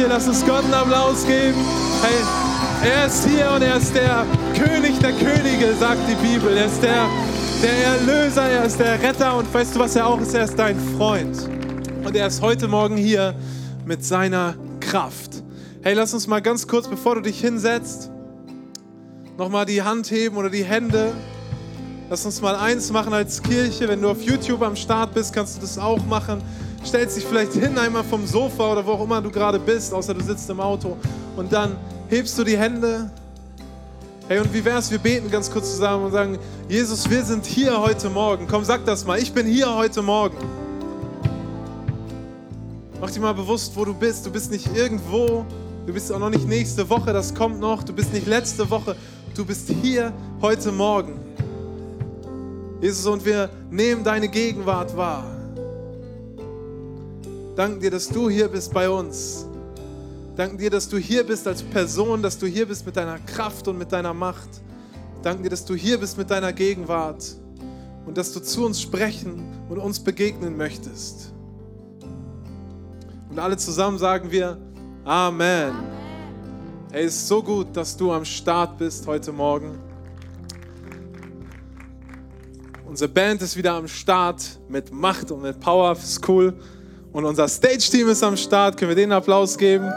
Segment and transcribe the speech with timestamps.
[0.00, 0.06] Kirche.
[0.08, 1.58] Lass uns Gott einen Applaus geben.
[2.02, 6.56] Hey, er ist hier und er ist der König der Könige, sagt die Bibel.
[6.56, 7.06] Er ist der,
[7.62, 10.34] der Erlöser, er ist der Retter und weißt du, was er auch ist?
[10.34, 11.48] Er ist dein Freund.
[12.04, 13.34] Und er ist heute Morgen hier
[13.84, 15.42] mit seiner Kraft.
[15.82, 18.10] Hey, lass uns mal ganz kurz, bevor du dich hinsetzt,
[19.36, 21.12] nochmal die Hand heben oder die Hände.
[22.08, 23.88] Lass uns mal eins machen als Kirche.
[23.88, 26.42] Wenn du auf YouTube am Start bist, kannst du das auch machen.
[26.84, 30.14] Stellst dich vielleicht hin, einmal vom Sofa oder wo auch immer du gerade bist, außer
[30.14, 30.96] du sitzt im Auto.
[31.36, 31.76] Und dann
[32.08, 33.10] hebst du die Hände.
[34.28, 34.90] Hey, und wie wär's?
[34.90, 38.46] Wir beten ganz kurz zusammen und sagen: Jesus, wir sind hier heute Morgen.
[38.48, 39.18] Komm, sag das mal.
[39.18, 40.36] Ich bin hier heute Morgen.
[43.00, 44.26] Mach dir mal bewusst, wo du bist.
[44.26, 45.44] Du bist nicht irgendwo.
[45.86, 47.82] Du bist auch noch nicht nächste Woche, das kommt noch.
[47.82, 48.94] Du bist nicht letzte Woche.
[49.34, 51.18] Du bist hier heute Morgen.
[52.80, 55.39] Jesus, und wir nehmen deine Gegenwart wahr.
[57.56, 59.46] Danken dir, dass du hier bist bei uns.
[60.36, 63.66] Danken dir, dass du hier bist als Person, dass du hier bist mit deiner Kraft
[63.68, 64.48] und mit deiner Macht.
[65.22, 67.36] Danken dir, dass du hier bist mit deiner Gegenwart
[68.06, 71.32] und dass du zu uns sprechen und uns begegnen möchtest.
[73.28, 74.56] Und alle zusammen sagen wir
[75.04, 75.74] Amen.
[76.92, 79.78] Hey, es ist so gut, dass du am Start bist heute Morgen.
[82.86, 85.92] Unsere Band ist wieder am Start mit Macht und mit Power.
[85.92, 86.54] Ist cool.
[87.12, 88.76] Und unser Stage-Team ist am Start.
[88.76, 89.90] Können wir denen Applaus geben?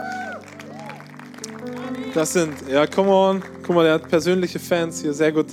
[2.12, 3.42] Das sind, ja, come on.
[3.64, 5.12] Guck mal, der hat persönliche Fans hier.
[5.12, 5.46] Sehr gut.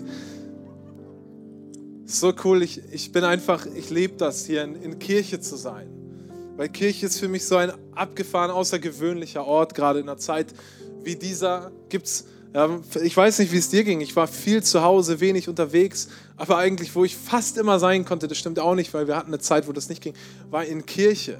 [2.06, 2.64] So cool.
[2.64, 5.88] Ich, ich bin einfach, ich liebe das hier in, in Kirche zu sein.
[6.58, 9.76] Weil Kirche ist für mich so ein abgefahren, außergewöhnlicher Ort.
[9.76, 10.48] Gerade in einer Zeit
[11.04, 12.26] wie dieser gibt es
[13.02, 14.02] ich weiß nicht, wie es dir ging.
[14.02, 18.28] Ich war viel zu Hause, wenig unterwegs, aber eigentlich, wo ich fast immer sein konnte,
[18.28, 20.14] das stimmt auch nicht, weil wir hatten eine Zeit, wo das nicht ging,
[20.50, 21.40] war in Kirche.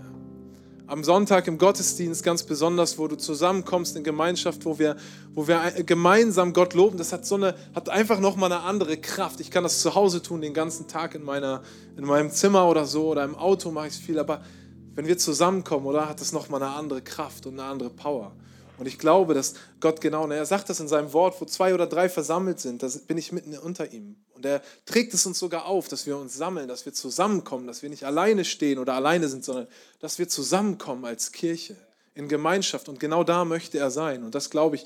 [0.92, 4.98] Am Sonntag im Gottesdienst ganz besonders, wo du zusammenkommst in Gemeinschaft, wo wir,
[5.34, 6.98] wo wir gemeinsam Gott loben.
[6.98, 9.40] Das hat so eine, hat einfach nochmal eine andere Kraft.
[9.40, 11.62] Ich kann das zu Hause tun, den ganzen Tag in, meiner,
[11.96, 14.42] in meinem Zimmer oder so oder im Auto mache ich es viel, aber
[14.94, 18.34] wenn wir zusammenkommen, oder, hat das nochmal eine andere Kraft und eine andere Power.
[18.78, 21.74] Und ich glaube, dass Gott genau, und er sagt das in seinem Wort, wo zwei
[21.74, 24.18] oder drei versammelt sind, da bin ich mitten unter ihm.
[24.42, 27.84] Und er trägt es uns sogar auf, dass wir uns sammeln, dass wir zusammenkommen, dass
[27.84, 29.68] wir nicht alleine stehen oder alleine sind, sondern
[30.00, 31.76] dass wir zusammenkommen als Kirche
[32.16, 32.90] in Gemeinschaft.
[32.90, 34.24] Und genau da möchte er sein.
[34.24, 34.86] Und das glaube ich,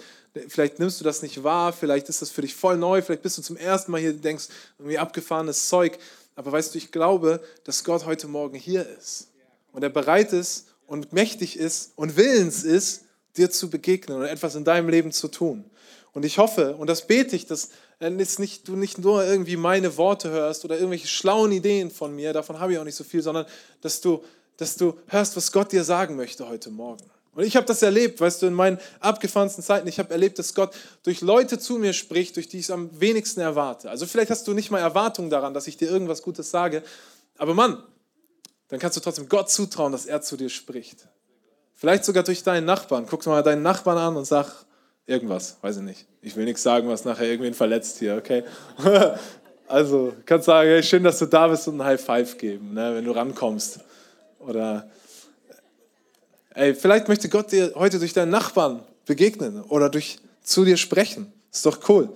[0.49, 3.37] vielleicht nimmst du das nicht wahr, vielleicht ist das für dich voll neu, vielleicht bist
[3.37, 5.97] du zum ersten Mal hier und denkst, irgendwie abgefahrenes Zeug.
[6.35, 9.29] Aber weißt du, ich glaube, dass Gott heute Morgen hier ist.
[9.71, 13.05] Und er bereit ist und mächtig ist und willens ist,
[13.37, 15.63] dir zu begegnen oder etwas in deinem Leben zu tun.
[16.11, 17.69] Und ich hoffe, und das bete ich, dass
[17.99, 22.33] jetzt nicht, du nicht nur irgendwie meine Worte hörst oder irgendwelche schlauen Ideen von mir,
[22.33, 23.45] davon habe ich auch nicht so viel, sondern
[23.81, 24.23] dass du,
[24.57, 27.03] dass du hörst, was Gott dir sagen möchte heute Morgen.
[27.33, 30.53] Und ich habe das erlebt, weißt du, in meinen abgefahrensten Zeiten, ich habe erlebt, dass
[30.53, 30.73] Gott
[31.03, 33.89] durch Leute zu mir spricht, durch die ich es am wenigsten erwarte.
[33.89, 36.81] Also vielleicht hast du nicht mal Erwartungen daran, dass ich dir irgendwas Gutes sage,
[37.37, 37.83] aber Mann,
[38.69, 41.07] dann kannst du trotzdem Gott zutrauen, dass er zu dir spricht.
[41.73, 43.05] Vielleicht sogar durch deinen Nachbarn.
[43.07, 44.64] Guck mal deinen Nachbarn an und sag
[45.07, 46.05] irgendwas, weiß ich nicht.
[46.21, 48.43] Ich will nichts sagen, was nachher irgendwen verletzt hier, okay?
[49.67, 52.93] Also, kannst sagen, hey, schön, dass du da bist und ein High Five geben, ne,
[52.93, 53.79] wenn du rankommst.
[54.37, 54.87] Oder,
[56.53, 61.33] ey, vielleicht möchte Gott dir heute durch deinen Nachbarn begegnen oder durch, zu dir sprechen.
[61.51, 62.09] Ist doch cool.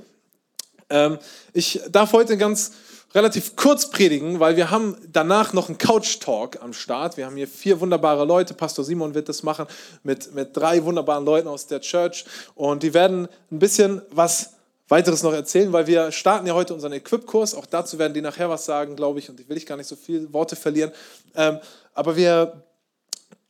[0.91, 1.17] Ähm,
[1.51, 2.73] ich darf heute ganz
[3.13, 7.17] relativ kurz predigen, weil wir haben danach noch einen Couch-Talk am Start.
[7.17, 8.53] Wir haben hier vier wunderbare Leute.
[8.53, 9.65] Pastor Simon wird das machen
[10.03, 12.25] mit, mit drei wunderbaren Leuten aus der Church.
[12.55, 14.51] Und die werden ein bisschen was
[14.87, 17.55] weiteres noch erzählen, weil wir starten ja heute unseren Equip-Kurs.
[17.55, 19.29] Auch dazu werden die nachher was sagen, glaube ich.
[19.29, 20.91] Und ich will ich gar nicht so viele Worte verlieren.
[21.35, 21.59] Ähm,
[21.93, 22.63] aber wir,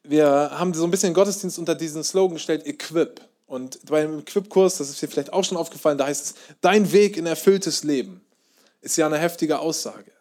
[0.04, 3.22] wir haben so ein bisschen Gottesdienst unter diesen Slogan gestellt, Equip.
[3.46, 7.18] Und beim Equip-Kurs, das ist dir vielleicht auch schon aufgefallen, da heißt es, dein Weg
[7.18, 8.22] in erfülltes Leben
[8.82, 10.12] ist ja eine heftige Aussage.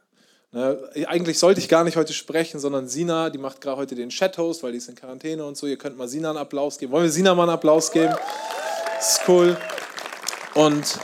[0.51, 4.09] Ne, eigentlich sollte ich gar nicht heute sprechen, sondern Sina, die macht gerade heute den
[4.09, 5.67] Chat-Host, weil die ist in Quarantäne und so.
[5.67, 6.93] Ihr könnt mal Sina einen Applaus geben.
[6.93, 8.15] Wollen wir Sina mal einen Applaus geben?
[8.97, 9.57] Das ist cool.
[10.55, 10.99] Und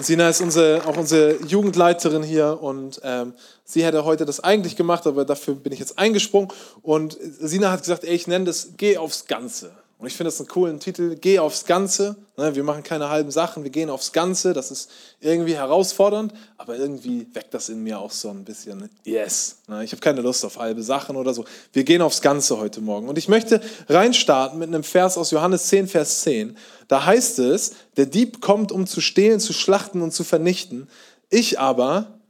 [0.00, 3.34] Sina ist unsere, auch unsere Jugendleiterin hier und ähm,
[3.64, 6.48] sie hätte heute das eigentlich gemacht, aber dafür bin ich jetzt eingesprungen.
[6.82, 9.70] Und Sina hat gesagt, ey, ich nenne das Geh aufs Ganze.
[9.98, 11.16] Und ich finde das einen coolen Titel.
[11.16, 12.14] Geh aufs Ganze.
[12.36, 14.52] Ne, wir machen keine halben Sachen, wir gehen aufs Ganze.
[14.52, 14.88] Das ist
[15.20, 19.56] irgendwie herausfordernd, aber irgendwie weckt das in mir auch so ein bisschen Yes.
[19.66, 21.44] Ne, ich habe keine Lust auf halbe Sachen oder so.
[21.72, 23.08] Wir gehen aufs Ganze heute Morgen.
[23.08, 26.56] Und ich möchte reinstarten mit einem Vers aus Johannes 10, Vers 10.
[26.86, 30.88] Da heißt es, der Dieb kommt, um zu stehlen, zu schlachten und zu vernichten.
[31.28, 32.20] Ich aber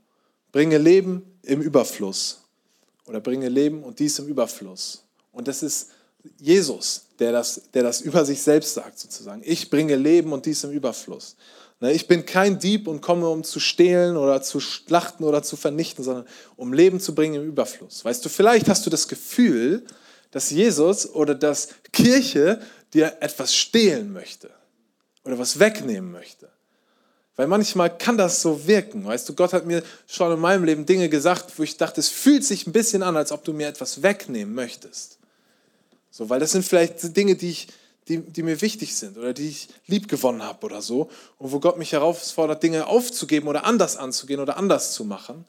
[0.52, 2.44] bringe Leben im Überfluss.
[3.04, 5.04] Oder bringe Leben und dies im Überfluss.
[5.32, 5.90] Und das ist
[6.38, 9.42] Jesus, der das, der das über sich selbst sagt, sozusagen.
[9.44, 11.36] Ich bringe Leben und dies im Überfluss.
[11.80, 15.56] Ne, ich bin kein Dieb und komme, um zu stehlen oder zu schlachten oder zu
[15.56, 16.26] vernichten, sondern
[16.56, 18.04] um Leben zu bringen im Überfluss.
[18.04, 19.84] Weißt du, vielleicht hast du das Gefühl,
[20.30, 22.60] dass Jesus oder dass Kirche
[22.92, 24.50] dir etwas stehlen möchte
[25.24, 26.48] oder was wegnehmen möchte.
[27.36, 29.04] Weil manchmal kann das so wirken.
[29.04, 32.08] Weißt du, Gott hat mir schon in meinem Leben Dinge gesagt, wo ich dachte, es
[32.08, 35.18] fühlt sich ein bisschen an, als ob du mir etwas wegnehmen möchtest.
[36.10, 37.68] So, weil das sind vielleicht Dinge, die, ich,
[38.08, 41.10] die, die mir wichtig sind oder die ich lieb gewonnen habe oder so.
[41.38, 45.44] Und wo Gott mich herausfordert, Dinge aufzugeben oder anders anzugehen oder anders zu machen.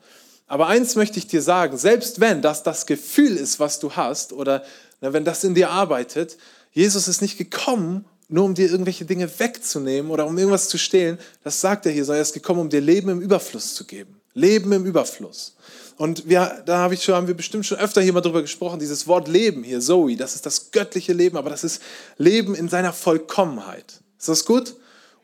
[0.48, 4.34] Aber eins möchte ich dir sagen, selbst wenn das das Gefühl ist, was du hast
[4.34, 4.64] oder
[5.00, 6.38] na, wenn das in dir arbeitet,
[6.72, 11.18] Jesus ist nicht gekommen, nur um dir irgendwelche Dinge wegzunehmen oder um irgendwas zu stehlen.
[11.44, 14.20] Das sagt er hier, sondern er ist gekommen, um dir Leben im Überfluss zu geben.
[14.34, 15.56] Leben im Überfluss.
[16.00, 18.80] Und wir, da habe ich schon, haben wir bestimmt schon öfter hier mal drüber gesprochen,
[18.80, 21.82] dieses Wort Leben hier, Zoe, das ist das göttliche Leben, aber das ist
[22.18, 24.00] Leben in seiner Vollkommenheit.
[24.18, 24.76] Ist das gut?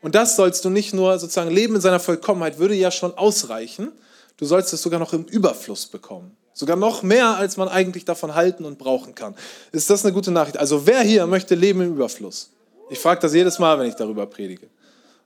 [0.02, 3.90] Und das sollst du nicht nur sozusagen Leben in seiner Vollkommenheit würde ja schon ausreichen,
[4.36, 6.36] du sollst es sogar noch im Überfluss bekommen.
[6.52, 9.34] Sogar noch mehr, als man eigentlich davon halten und brauchen kann.
[9.72, 10.58] Ist das eine gute Nachricht?
[10.58, 12.50] Also wer hier möchte Leben im Überfluss?
[12.90, 14.68] Ich frage das jedes Mal, wenn ich darüber predige.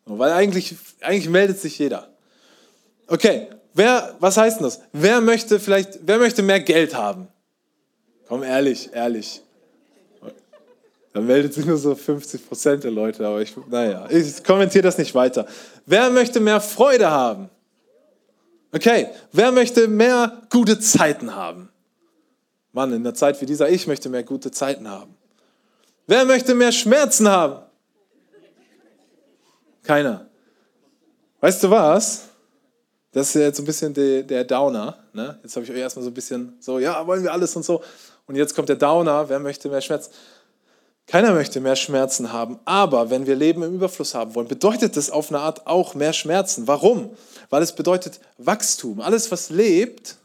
[0.07, 2.09] Weil eigentlich, eigentlich meldet sich jeder.
[3.09, 4.81] Okay, wer, was heißt denn das?
[4.93, 7.29] Wer möchte vielleicht, wer möchte mehr Geld haben?
[8.29, 9.43] Komm, ehrlich, ehrlich.
[11.13, 14.97] Da meldet sich nur so 50 Prozent der Leute, aber ich, naja, ich kommentiere das
[14.97, 15.47] nicht weiter.
[15.85, 17.51] Wer möchte mehr Freude haben?
[18.73, 21.69] Okay, wer möchte mehr gute Zeiten haben?
[22.73, 25.17] Mann, in einer Zeit wie dieser, ich möchte mehr gute Zeiten haben.
[26.07, 27.63] Wer möchte mehr Schmerzen haben?
[29.83, 30.27] Keiner.
[31.41, 32.30] Weißt du was?
[33.13, 34.99] Das ist jetzt so ein bisschen der, der Downer.
[35.13, 35.39] Ne?
[35.43, 37.83] Jetzt habe ich euch erstmal so ein bisschen so, ja, wollen wir alles und so.
[38.27, 39.29] Und jetzt kommt der Downer.
[39.29, 40.13] Wer möchte mehr Schmerzen?
[41.07, 42.61] Keiner möchte mehr Schmerzen haben.
[42.65, 46.13] Aber wenn wir Leben im Überfluss haben wollen, bedeutet das auf eine Art auch mehr
[46.13, 46.69] Schmerzen.
[46.69, 47.11] Warum?
[47.49, 49.01] Weil es bedeutet Wachstum.
[49.01, 50.17] Alles, was lebt,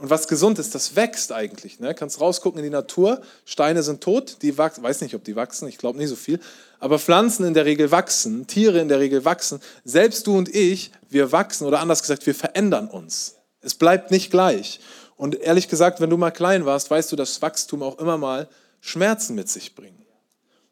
[0.00, 1.78] und was gesund ist, das wächst eigentlich.
[1.78, 1.94] Ne?
[1.94, 5.68] Kannst rausgucken in die Natur, Steine sind tot, die wachsen, weiß nicht, ob die wachsen,
[5.68, 6.40] ich glaube nicht so viel,
[6.80, 9.60] aber Pflanzen in der Regel wachsen, Tiere in der Regel wachsen.
[9.84, 13.36] Selbst du und ich, wir wachsen oder anders gesagt, wir verändern uns.
[13.60, 14.80] Es bleibt nicht gleich.
[15.16, 18.48] Und ehrlich gesagt, wenn du mal klein warst, weißt du, dass Wachstum auch immer mal
[18.80, 20.00] Schmerzen mit sich bringt.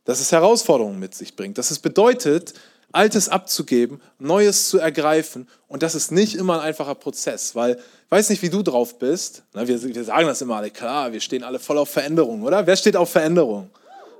[0.05, 1.58] Dass es Herausforderungen mit sich bringt.
[1.58, 2.54] Dass es bedeutet,
[2.90, 5.46] Altes abzugeben, Neues zu ergreifen.
[5.69, 8.99] Und das ist nicht immer ein einfacher Prozess, weil ich weiß nicht, wie du drauf
[8.99, 9.43] bist.
[9.52, 12.66] Na, wir, wir sagen das immer alle, klar, wir stehen alle voll auf Veränderung, oder?
[12.66, 13.69] Wer steht auf Veränderung?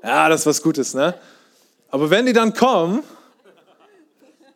[0.03, 1.15] Ja, das ist was Gutes, ne?
[1.91, 3.03] Aber wenn die dann kommen,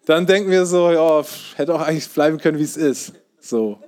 [0.04, 1.24] dann denken wir so, ja,
[1.56, 3.12] hätte auch eigentlich bleiben können, wie es ist.
[3.40, 3.78] So,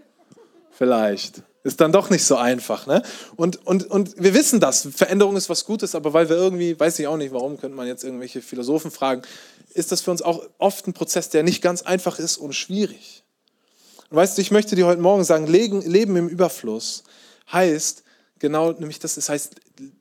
[0.70, 1.42] vielleicht.
[1.64, 2.86] Ist dann doch nicht so einfach.
[2.86, 3.02] Ne?
[3.36, 6.98] Und, und, und wir wissen das, Veränderung ist was Gutes, aber weil wir irgendwie, weiß
[6.98, 9.22] ich auch nicht, warum, könnte man jetzt irgendwelche Philosophen fragen,
[9.72, 13.24] ist das für uns auch oft ein Prozess, der nicht ganz einfach ist und schwierig.
[14.10, 17.04] Und weißt du, ich möchte dir heute Morgen sagen, Leben im Überfluss
[17.50, 18.04] heißt
[18.38, 19.54] genau, nämlich das, das heißt,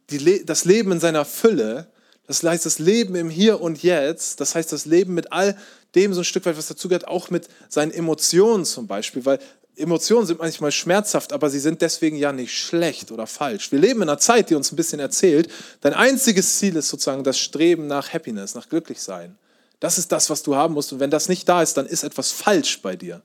[0.09, 1.87] die, das Leben in seiner Fülle,
[2.27, 5.57] das heißt das Leben im Hier und Jetzt, das heißt das Leben mit all
[5.95, 9.39] dem so ein Stück weit, was dazugehört, auch mit seinen Emotionen zum Beispiel, weil
[9.75, 13.71] Emotionen sind manchmal schmerzhaft, aber sie sind deswegen ja nicht schlecht oder falsch.
[13.71, 15.49] Wir leben in einer Zeit, die uns ein bisschen erzählt,
[15.81, 19.35] dein einziges Ziel ist sozusagen das Streben nach Happiness, nach Glücklichsein.
[19.79, 20.93] Das ist das, was du haben musst.
[20.93, 23.21] Und wenn das nicht da ist, dann ist etwas falsch bei dir.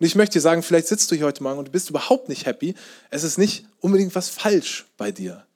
[0.00, 2.46] Und ich möchte dir sagen, vielleicht sitzt du hier heute Morgen und bist überhaupt nicht
[2.46, 2.74] happy.
[3.10, 5.46] Es ist nicht unbedingt was falsch bei dir.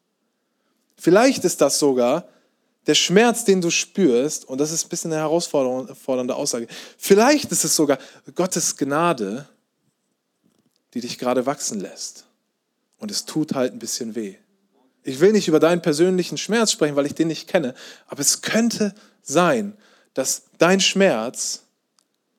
[0.97, 2.29] Vielleicht ist das sogar
[2.87, 6.69] der Schmerz, den du spürst, und das ist ein bisschen eine herausfordernde Aussage.
[6.97, 7.99] Vielleicht ist es sogar
[8.35, 9.49] Gottes Gnade,
[10.95, 12.25] die dich gerade wachsen lässt.
[12.99, 14.37] Und es tut halt ein bisschen weh.
[15.03, 17.75] Ich will nicht über deinen persönlichen Schmerz sprechen, weil ich den nicht kenne,
[18.07, 19.77] aber es könnte sein,
[20.15, 21.63] dass dein Schmerz,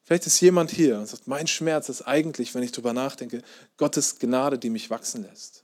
[0.04, 3.42] vielleicht ist jemand hier und sagt, mein Schmerz ist eigentlich, wenn ich darüber nachdenke,
[3.77, 5.63] Gottes Gnade, die mich wachsen lässt.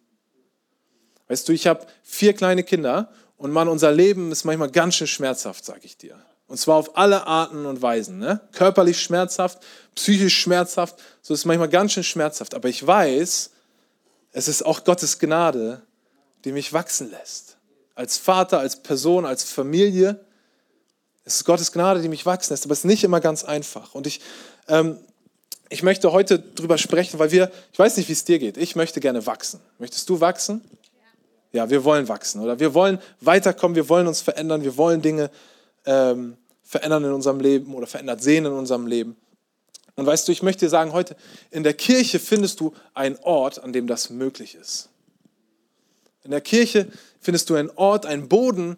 [1.28, 3.12] Weißt du, ich habe vier kleine Kinder
[3.44, 6.18] und Mann, unser Leben ist manchmal ganz schön schmerzhaft, sage ich dir.
[6.48, 8.18] Und zwar auf alle Arten und Weisen.
[8.18, 8.40] Ne?
[8.54, 9.60] Körperlich schmerzhaft,
[9.96, 12.56] psychisch schmerzhaft, so ist es manchmal ganz schön schmerzhaft.
[12.56, 13.50] Aber ich weiß,
[14.32, 15.82] es ist auch Gottes Gnade,
[16.46, 17.58] die mich wachsen lässt.
[17.96, 20.22] Als Vater, als Person, als Familie.
[21.26, 23.94] Es ist Gottes Gnade, die mich wachsen lässt, aber es ist nicht immer ganz einfach.
[23.94, 24.22] Und ich,
[24.70, 25.00] ähm,
[25.68, 28.78] ich möchte heute darüber sprechen, weil wir, ich weiß nicht, wie es dir geht, ich
[28.78, 29.60] möchte gerne wachsen.
[29.80, 30.62] Möchtest du wachsen?
[31.54, 35.30] Ja, wir wollen wachsen oder wir wollen weiterkommen, wir wollen uns verändern, wir wollen Dinge
[35.86, 39.16] ähm, verändern in unserem Leben oder verändert sehen in unserem Leben.
[39.96, 41.16] Und weißt du, ich möchte dir sagen, heute
[41.52, 44.90] in der Kirche findest du einen Ort, an dem das möglich ist.
[46.24, 46.88] In der Kirche
[47.20, 48.78] findest du einen Ort, einen Boden,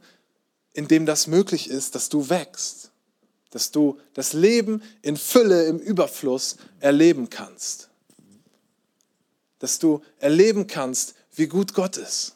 [0.73, 2.91] in dem das möglich ist, dass du wächst,
[3.51, 7.89] dass du das Leben in Fülle, im Überfluss erleben kannst,
[9.59, 12.34] dass du erleben kannst, wie gut Gott ist,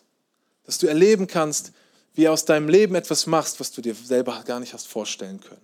[0.70, 1.72] dass du erleben kannst,
[2.14, 5.64] wie aus deinem Leben etwas machst, was du dir selber gar nicht hast vorstellen können.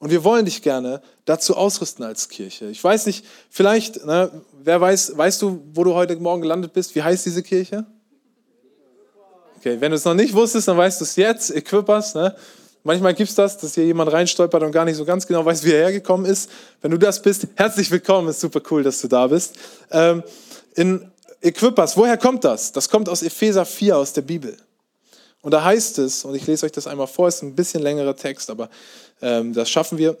[0.00, 2.66] Und wir wollen dich gerne dazu ausrüsten als Kirche.
[2.70, 4.32] Ich weiß nicht, vielleicht, ne,
[4.64, 6.92] wer weiß, weißt du, wo du heute Morgen gelandet bist?
[6.96, 7.86] Wie heißt diese Kirche?
[9.58, 11.54] Okay, wenn du es noch nicht wusstest, dann weißt du es jetzt.
[11.54, 12.34] Equippers, ne?
[12.82, 15.62] Manchmal gibt es das, dass hier jemand reinstolpert und gar nicht so ganz genau weiß,
[15.62, 16.50] wie er hergekommen ist.
[16.82, 19.54] Wenn du das bist, herzlich willkommen, ist super cool, dass du da bist.
[19.92, 20.24] Ähm,
[20.74, 22.72] in Equippers, woher kommt das?
[22.72, 24.56] Das kommt aus Epheser 4, aus der Bibel.
[25.42, 28.14] Und da heißt es, und ich lese euch das einmal vor, ist ein bisschen längerer
[28.14, 28.68] Text, aber
[29.22, 30.18] ähm, das schaffen wir.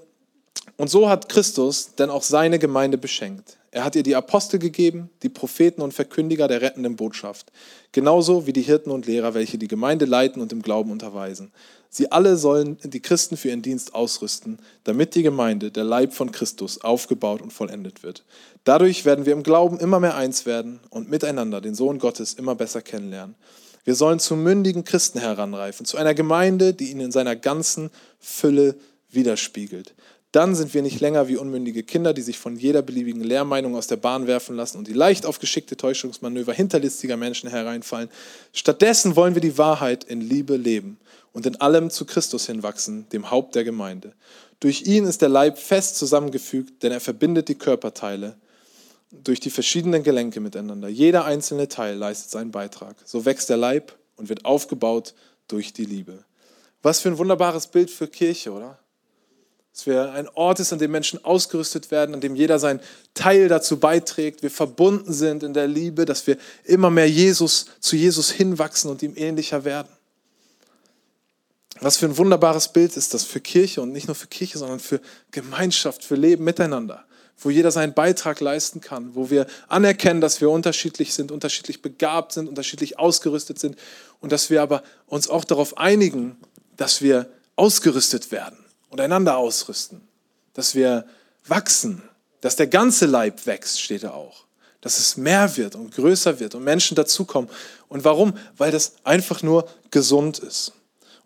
[0.76, 3.58] Und so hat Christus denn auch seine Gemeinde beschenkt.
[3.70, 7.52] Er hat ihr die Apostel gegeben, die Propheten und Verkündiger der rettenden Botschaft,
[7.92, 11.52] genauso wie die Hirten und Lehrer, welche die Gemeinde leiten und im Glauben unterweisen.
[11.92, 16.30] Sie alle sollen die Christen für ihren Dienst ausrüsten, damit die Gemeinde, der Leib von
[16.30, 18.24] Christus, aufgebaut und vollendet wird.
[18.62, 22.54] Dadurch werden wir im Glauben immer mehr eins werden und miteinander den Sohn Gottes immer
[22.54, 23.34] besser kennenlernen.
[23.82, 28.76] Wir sollen zu mündigen Christen heranreifen, zu einer Gemeinde, die ihn in seiner ganzen Fülle
[29.10, 29.94] widerspiegelt.
[30.32, 33.88] Dann sind wir nicht länger wie unmündige Kinder, die sich von jeder beliebigen Lehrmeinung aus
[33.88, 38.08] der Bahn werfen lassen und die leicht auf geschickte Täuschungsmanöver hinterlistiger Menschen hereinfallen.
[38.52, 40.98] Stattdessen wollen wir die Wahrheit in Liebe leben
[41.32, 44.14] und in allem zu Christus hinwachsen, dem Haupt der Gemeinde.
[44.60, 48.36] Durch ihn ist der Leib fest zusammengefügt, denn er verbindet die Körperteile
[49.10, 50.88] durch die verschiedenen Gelenke miteinander.
[50.88, 52.96] Jeder einzelne Teil leistet seinen Beitrag.
[53.04, 55.14] So wächst der Leib und wird aufgebaut
[55.48, 56.24] durch die Liebe.
[56.82, 58.78] Was für ein wunderbares Bild für Kirche, oder?
[59.72, 62.80] Dass wir ein Ort ist, an dem Menschen ausgerüstet werden, an dem jeder seinen
[63.14, 67.96] Teil dazu beiträgt, wir verbunden sind in der Liebe, dass wir immer mehr Jesus, zu
[67.96, 69.88] Jesus hinwachsen und ihm ähnlicher werden.
[71.80, 74.80] Was für ein wunderbares Bild ist das für Kirche und nicht nur für Kirche, sondern
[74.80, 75.00] für
[75.30, 77.04] Gemeinschaft, für Leben miteinander,
[77.38, 82.32] wo jeder seinen Beitrag leisten kann, wo wir anerkennen, dass wir unterschiedlich sind, unterschiedlich begabt
[82.32, 83.76] sind, unterschiedlich ausgerüstet sind
[84.20, 86.36] und dass wir aber uns auch darauf einigen,
[86.76, 88.59] dass wir ausgerüstet werden
[88.90, 90.02] und einander ausrüsten,
[90.52, 91.06] dass wir
[91.46, 92.02] wachsen,
[92.40, 94.44] dass der ganze Leib wächst, steht da auch,
[94.80, 97.50] dass es mehr wird und größer wird und Menschen dazukommen.
[97.88, 98.34] Und warum?
[98.56, 100.72] Weil das einfach nur gesund ist.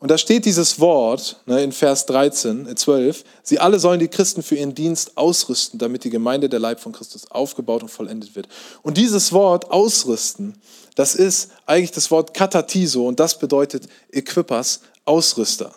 [0.01, 4.09] Und da steht dieses Wort ne, in Vers 13, 12, äh, sie alle sollen die
[4.09, 8.37] Christen für ihren Dienst ausrüsten, damit die Gemeinde der Leib von Christus aufgebaut und vollendet
[8.37, 8.49] wird.
[8.83, 10.61] Und dieses Wort ausrüsten,
[10.95, 15.75] das ist eigentlich das Wort katatiso und das bedeutet Equippers, Ausrüster.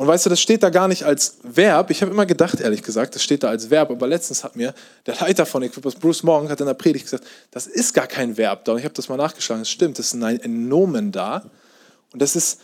[0.00, 1.90] Und weißt du, das steht da gar nicht als Verb.
[1.90, 3.90] Ich habe immer gedacht, ehrlich gesagt, das steht da als Verb.
[3.90, 4.72] Aber letztens hat mir
[5.04, 8.38] der Leiter von Equippers, Bruce Morgan, hat in der Predigt gesagt, das ist gar kein
[8.38, 8.72] Verb da.
[8.72, 9.60] Und ich habe das mal nachgeschlagen.
[9.60, 11.44] Das stimmt, das ist ein, Nomen da.
[12.14, 12.62] Und das ist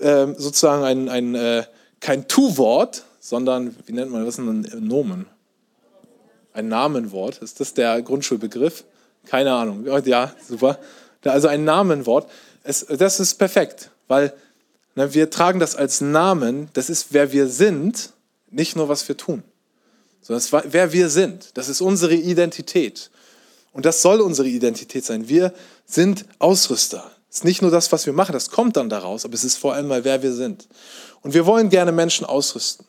[0.00, 1.62] äh, sozusagen ein, ein äh,
[2.00, 5.26] kein Tu-Wort, sondern, wie nennt man das, ein Nomen?
[6.52, 7.38] Ein Namenwort.
[7.38, 8.82] Ist das der Grundschulbegriff?
[9.26, 9.86] Keine Ahnung.
[10.04, 10.80] Ja, super.
[11.24, 12.28] Also ein Namenwort.
[12.64, 14.32] Es, das ist perfekt, weil
[14.94, 18.12] wir tragen das als Namen, das ist wer wir sind,
[18.50, 19.42] nicht nur was wir tun,
[20.20, 21.50] sondern wer wir sind.
[21.54, 23.10] Das ist unsere Identität.
[23.72, 25.28] Und das soll unsere Identität sein.
[25.28, 25.54] Wir
[25.86, 27.10] sind Ausrüster.
[27.30, 29.56] Es ist nicht nur das, was wir machen, das kommt dann daraus, aber es ist
[29.56, 30.68] vor allem mal, wer wir sind.
[31.22, 32.84] Und wir wollen gerne Menschen ausrüsten.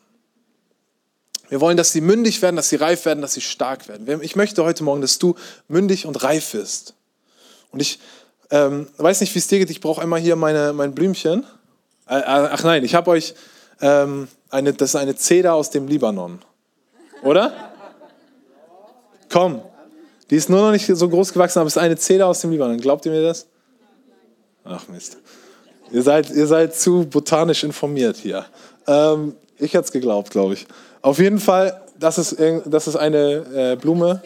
[1.48, 4.20] Wir wollen, dass sie mündig werden, dass sie reif werden, dass sie stark werden.
[4.22, 5.34] Ich möchte heute Morgen, dass du
[5.68, 6.94] mündig und reif wirst.
[7.70, 7.98] Und ich
[8.50, 9.70] ähm, weiß nicht, wie es dir geht.
[9.70, 11.44] Ich brauche einmal hier meine, mein Blümchen.
[12.08, 13.34] Äh, äh, ach nein, ich habe euch
[13.80, 16.40] ähm, eine, das ist eine Zeder aus dem Libanon.
[17.22, 17.52] Oder?
[19.30, 19.62] Komm,
[20.30, 22.50] die ist nur noch nicht so groß gewachsen, aber es ist eine Zeder aus dem
[22.50, 22.78] Libanon.
[22.78, 23.46] Glaubt ihr mir das?
[24.64, 25.18] Ach Mist.
[25.90, 28.46] Ihr seid, ihr seid zu botanisch informiert hier.
[28.86, 30.66] Ähm, ich hätte es geglaubt, glaube ich.
[31.02, 34.22] Auf jeden Fall, das ist, das ist eine äh, Blume.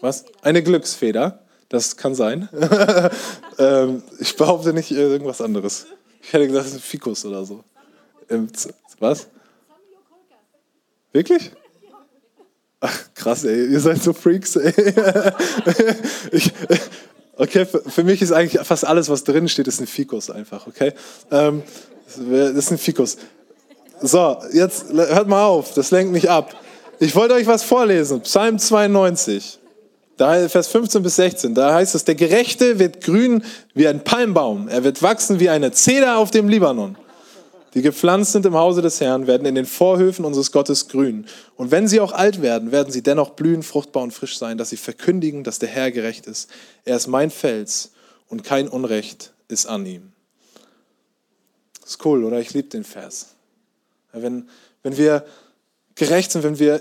[0.00, 0.24] Was?
[0.42, 1.40] Eine Glücksfeder.
[1.68, 2.48] Das kann sein.
[3.58, 5.86] ähm, ich behaupte nicht irgendwas anderes.
[6.26, 7.62] Ich hätte gedacht, das ist ein Fikus oder so.
[8.98, 9.26] Was?
[11.12, 11.50] Wirklich?
[12.80, 13.66] Ach, krass, ey.
[13.66, 14.72] Ihr seid so Freaks, ey.
[16.32, 16.52] Ich,
[17.36, 20.66] okay, für, für, mich ist eigentlich fast alles, was drin steht, ist ein Fikus einfach,
[20.66, 20.92] okay?
[21.30, 21.62] Ähm,
[22.06, 22.16] das
[22.56, 23.16] ist ein Fikus.
[24.00, 26.54] So, jetzt hört mal auf, das lenkt mich ab.
[27.00, 28.22] Ich wollte euch was vorlesen.
[28.22, 29.58] Psalm 92.
[30.16, 33.42] Da, Vers 15 bis 16, da heißt es, der Gerechte wird grün
[33.74, 36.96] wie ein Palmbaum, er wird wachsen wie eine Zeder auf dem Libanon.
[37.74, 41.26] Die gepflanzt sind im Hause des Herrn, werden in den Vorhöfen unseres Gottes grün.
[41.56, 44.70] Und wenn sie auch alt werden, werden sie dennoch blühen, fruchtbar und frisch sein, dass
[44.70, 46.48] sie verkündigen, dass der Herr gerecht ist.
[46.84, 47.90] Er ist mein Fels
[48.28, 50.12] und kein Unrecht ist an ihm.
[51.84, 52.38] Ist cool, oder?
[52.38, 53.34] Ich liebe den Vers.
[54.12, 54.48] Wenn,
[54.84, 55.26] wenn wir
[55.96, 56.80] gerecht sind, wenn wir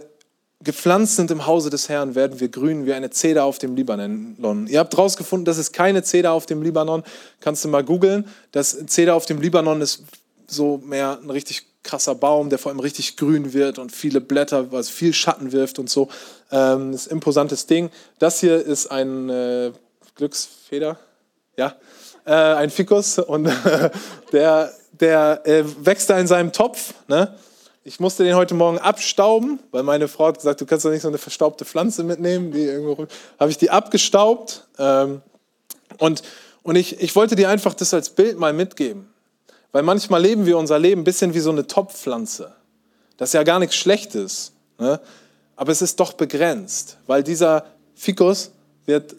[0.63, 4.67] gepflanzt sind im Hause des Herrn, werden wir grün wie eine Zeder auf dem Libanon.
[4.67, 7.03] Ihr habt herausgefunden, das ist keine Zeder auf dem Libanon.
[7.39, 8.27] Kannst du mal googeln.
[8.51, 10.03] Das Zeder auf dem Libanon ist
[10.47, 14.67] so mehr ein richtig krasser Baum, der vor allem richtig grün wird und viele Blätter,
[14.71, 16.09] also viel Schatten wirft und so.
[16.51, 17.89] Ähm, das ist ein imposantes Ding.
[18.19, 19.71] Das hier ist ein äh,
[20.15, 20.97] Glücksfeder,
[21.57, 21.75] ja,
[22.25, 23.49] äh, ein Fikus und
[24.31, 26.93] der, der äh, wächst da in seinem Topf.
[27.07, 27.35] Ne?
[27.83, 31.01] Ich musste den heute Morgen abstauben, weil meine Frau hat gesagt, du kannst doch nicht
[31.01, 32.51] so eine verstaubte Pflanze mitnehmen.
[32.51, 33.07] Die irgendwo
[33.39, 34.67] habe ich die abgestaubt.
[34.79, 35.21] Ähm,
[35.97, 36.23] und
[36.63, 39.13] und ich, ich wollte dir einfach das als Bild mal mitgeben.
[39.71, 42.53] Weil manchmal leben wir unser Leben ein bisschen wie so eine Topfpflanze.
[43.17, 44.53] Das ist ja gar nichts Schlechtes.
[44.79, 44.99] Ne?
[45.55, 48.51] Aber es ist doch begrenzt, weil dieser Fikus
[48.85, 49.15] wird,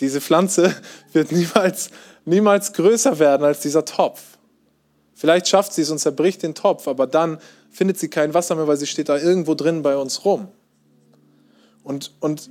[0.00, 0.74] diese Pflanze
[1.12, 1.90] wird niemals,
[2.24, 4.20] niemals größer werden als dieser Topf.
[5.14, 7.38] Vielleicht schafft sie es und zerbricht den Topf, aber dann
[7.74, 10.48] findet sie kein Wasser mehr, weil sie steht da irgendwo drin bei uns rum.
[11.82, 12.48] Und, und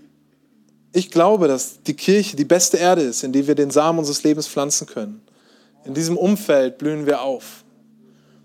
[0.91, 4.23] ich glaube, dass die Kirche die beste Erde ist, in die wir den Samen unseres
[4.23, 5.21] Lebens pflanzen können.
[5.85, 7.63] In diesem Umfeld blühen wir auf.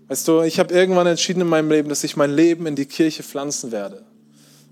[0.07, 2.85] Weißt du, ich habe irgendwann entschieden in meinem Leben, dass ich mein Leben in die
[2.85, 4.03] Kirche pflanzen werde.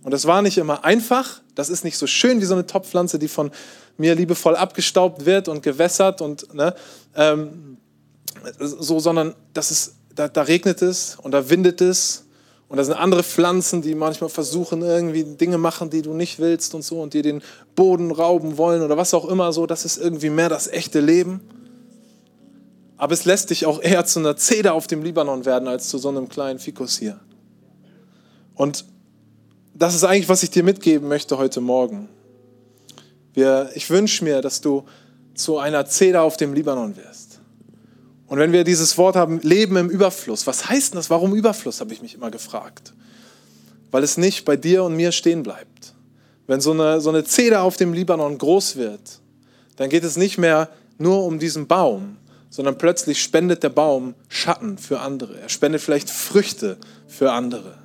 [0.03, 1.41] Und das war nicht immer einfach.
[1.55, 3.51] Das ist nicht so schön wie so eine Topfpflanze, die von
[3.97, 6.73] mir liebevoll abgestaubt wird und gewässert und ne,
[7.15, 7.77] ähm,
[8.59, 12.25] so, sondern das ist da, da regnet es und da windet es
[12.67, 16.73] und da sind andere Pflanzen, die manchmal versuchen, irgendwie Dinge machen, die du nicht willst
[16.75, 17.41] und so und dir den
[17.75, 19.67] Boden rauben wollen oder was auch immer so.
[19.67, 21.39] Das ist irgendwie mehr das echte Leben.
[22.97, 25.99] Aber es lässt dich auch eher zu einer Zeder auf dem Libanon werden, als zu
[25.99, 27.19] so einem kleinen Fikus hier.
[28.55, 28.85] Und
[29.75, 32.09] das ist eigentlich, was ich dir mitgeben möchte heute Morgen.
[33.33, 34.83] Wir, ich wünsche mir, dass du
[35.35, 37.26] zu einer Zeder auf dem Libanon wirst.
[38.27, 41.09] Und wenn wir dieses Wort haben, Leben im Überfluss, was heißt denn das?
[41.09, 42.93] Warum Überfluss, habe ich mich immer gefragt.
[43.89, 45.93] Weil es nicht bei dir und mir stehen bleibt.
[46.45, 49.21] Wenn so eine, so eine Zeder auf dem Libanon groß wird,
[49.77, 52.17] dann geht es nicht mehr nur um diesen Baum,
[52.49, 55.39] sondern plötzlich spendet der Baum Schatten für andere.
[55.39, 57.77] Er spendet vielleicht Früchte für andere.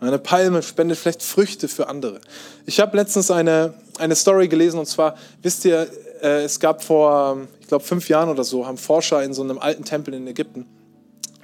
[0.00, 2.20] Eine Palme spendet vielleicht Früchte für andere.
[2.66, 5.88] Ich habe letztens eine, eine Story gelesen und zwar, wisst ihr,
[6.22, 9.58] äh, es gab vor, ich glaube, fünf Jahren oder so, haben Forscher in so einem
[9.58, 10.66] alten Tempel in Ägypten,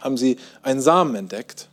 [0.01, 1.69] haben sie einen Samen entdeckt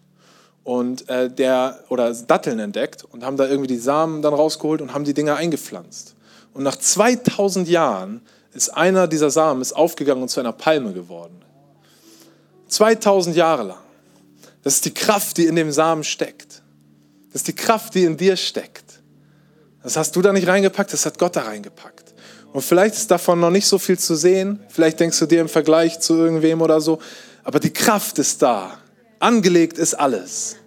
[0.64, 4.94] und äh, der oder Datteln entdeckt und haben da irgendwie die Samen dann rausgeholt und
[4.94, 6.16] haben die Dinger eingepflanzt.
[6.54, 8.22] Und nach 2000 Jahren
[8.54, 11.42] ist einer dieser Samen ist aufgegangen und zu einer Palme geworden.
[12.68, 13.78] 2000 Jahre lang.
[14.64, 16.62] Das ist die Kraft, die in dem Samen steckt.
[17.32, 19.02] Das ist die Kraft, die in dir steckt.
[19.84, 22.01] Das hast du da nicht reingepackt, das hat Gott da reingepackt.
[22.54, 24.60] Und vielleicht ist davon noch nicht so viel zu sehen.
[24.70, 27.00] Vielleicht denkst du dir im Vergleich zu irgendwem oder so.
[27.44, 28.78] Aber die Kraft ist da.
[29.20, 30.58] Angelegt ist alles.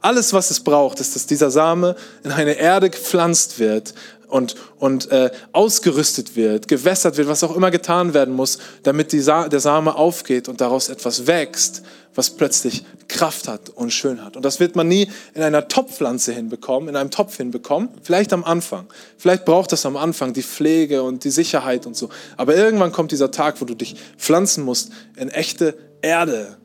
[0.00, 3.94] Alles, was es braucht, ist, dass dieser Same in eine Erde gepflanzt wird
[4.28, 9.48] und, und äh, ausgerüstet wird, gewässert wird, was auch immer getan werden muss, damit Sa
[9.48, 11.82] der Same aufgeht und daraus etwas wächst,
[12.14, 14.36] was plötzlich Kraft hat und schön hat.
[14.36, 17.88] Und das wird man nie in einer Topfpflanze hinbekommen, in einem Topf hinbekommen.
[18.02, 18.86] Vielleicht am Anfang.
[19.16, 22.08] Vielleicht braucht das am Anfang die Pflege und die Sicherheit und so.
[22.36, 26.56] Aber irgendwann kommt dieser Tag, wo du dich pflanzen musst in echte Erde,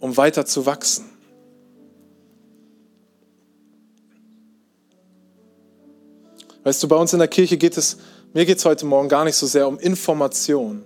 [0.00, 1.06] um weiter zu wachsen.
[6.64, 7.98] Weißt du, bei uns in der Kirche geht es,
[8.32, 10.84] mir geht es heute Morgen gar nicht so sehr um Information,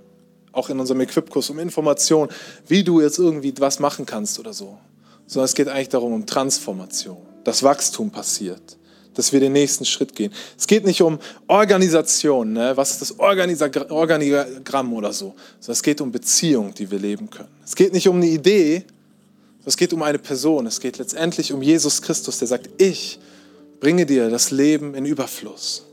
[0.52, 2.28] auch in unserem Equipkurs, um Information,
[2.66, 4.78] wie du jetzt irgendwie was machen kannst oder so,
[5.26, 8.76] sondern es geht eigentlich darum, um Transformation, dass Wachstum passiert,
[9.14, 10.32] dass wir den nächsten Schritt gehen.
[10.58, 12.76] Es geht nicht um Organisation, ne?
[12.76, 17.48] was ist das Organigramm oder so, sondern es geht um Beziehung, die wir leben können.
[17.64, 18.84] Es geht nicht um eine Idee,
[19.64, 23.18] es geht um eine Person, es geht letztendlich um Jesus Christus, der sagt, ich
[23.78, 25.84] bringe dir das Leben in Überfluss.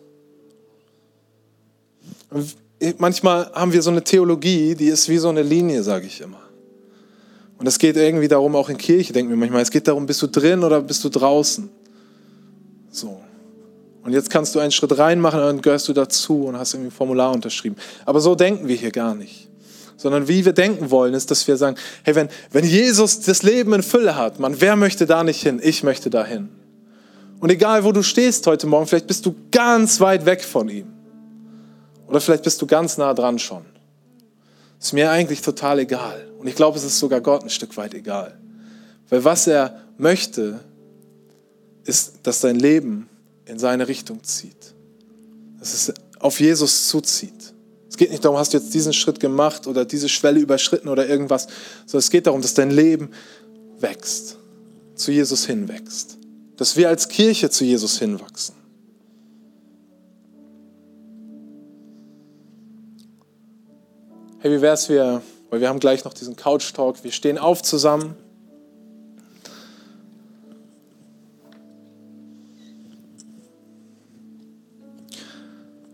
[2.30, 2.56] Und
[2.98, 6.40] manchmal haben wir so eine Theologie, die ist wie so eine Linie, sage ich immer.
[7.58, 10.22] Und es geht irgendwie darum, auch in Kirche denken wir manchmal, es geht darum, bist
[10.22, 11.70] du drin oder bist du draußen?
[12.92, 13.22] So.
[14.04, 16.90] Und jetzt kannst du einen Schritt reinmachen und dann gehörst du dazu und hast irgendwie
[16.90, 17.76] ein Formular unterschrieben.
[18.06, 19.50] Aber so denken wir hier gar nicht.
[19.98, 23.74] Sondern wie wir denken wollen, ist, dass wir sagen, hey, wenn, wenn Jesus das Leben
[23.74, 25.60] in Fülle hat, man, wer möchte da nicht hin?
[25.62, 26.50] Ich möchte da hin.
[27.40, 30.97] Und egal, wo du stehst heute Morgen, vielleicht bist du ganz weit weg von ihm.
[32.08, 33.66] Oder vielleicht bist du ganz nah dran schon.
[34.80, 36.32] Ist mir eigentlich total egal.
[36.40, 38.38] Und ich glaube, es ist sogar Gott ein Stück weit egal.
[39.10, 40.60] Weil was er möchte,
[41.84, 43.10] ist, dass dein Leben
[43.46, 44.74] in seine Richtung zieht.
[45.60, 47.54] Dass es auf Jesus zuzieht.
[47.90, 51.08] Es geht nicht darum, hast du jetzt diesen Schritt gemacht oder diese Schwelle überschritten oder
[51.08, 51.48] irgendwas,
[51.86, 53.12] sondern es geht darum, dass dein Leben
[53.80, 54.38] wächst,
[54.96, 56.18] zu Jesus hinwächst.
[56.58, 58.57] Dass wir als Kirche zu Jesus hinwachsen.
[64.48, 67.62] Hey, wie wäre es, wir, weil wir haben gleich noch diesen Couch-Talk, wir stehen auf
[67.62, 68.16] zusammen.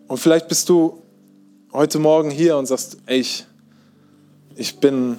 [0.07, 1.01] Und vielleicht bist du
[1.71, 3.47] heute Morgen hier und sagst, ey, ich,
[4.55, 5.17] ich bin,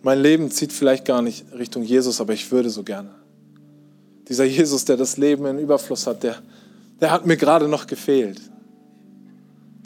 [0.00, 3.10] mein Leben zieht vielleicht gar nicht Richtung Jesus, aber ich würde so gerne.
[4.30, 6.36] Dieser Jesus, der das Leben in Überfluss hat, der,
[7.02, 8.40] der hat mir gerade noch gefehlt.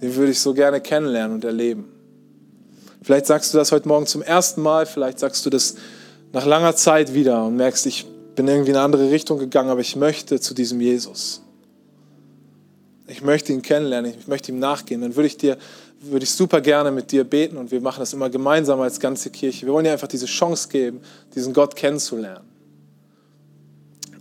[0.00, 1.88] Den würde ich so gerne kennenlernen und erleben.
[3.02, 5.76] Vielleicht sagst du das heute Morgen zum ersten Mal, vielleicht sagst du das
[6.32, 9.80] nach langer Zeit wieder und merkst, ich bin irgendwie in eine andere Richtung gegangen, aber
[9.80, 11.42] ich möchte zu diesem Jesus
[13.10, 15.58] ich möchte ihn kennenlernen, ich möchte ihm nachgehen, dann würde ich dir,
[16.00, 19.30] würde ich super gerne mit dir beten und wir machen das immer gemeinsam als ganze
[19.30, 19.66] Kirche.
[19.66, 21.00] Wir wollen dir einfach diese Chance geben,
[21.34, 22.44] diesen Gott kennenzulernen.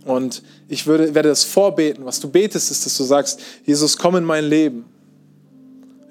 [0.04, 2.04] Und ich würde, werde das vorbeten.
[2.04, 4.86] Was du betest, ist, dass du sagst, Jesus, komm in mein Leben.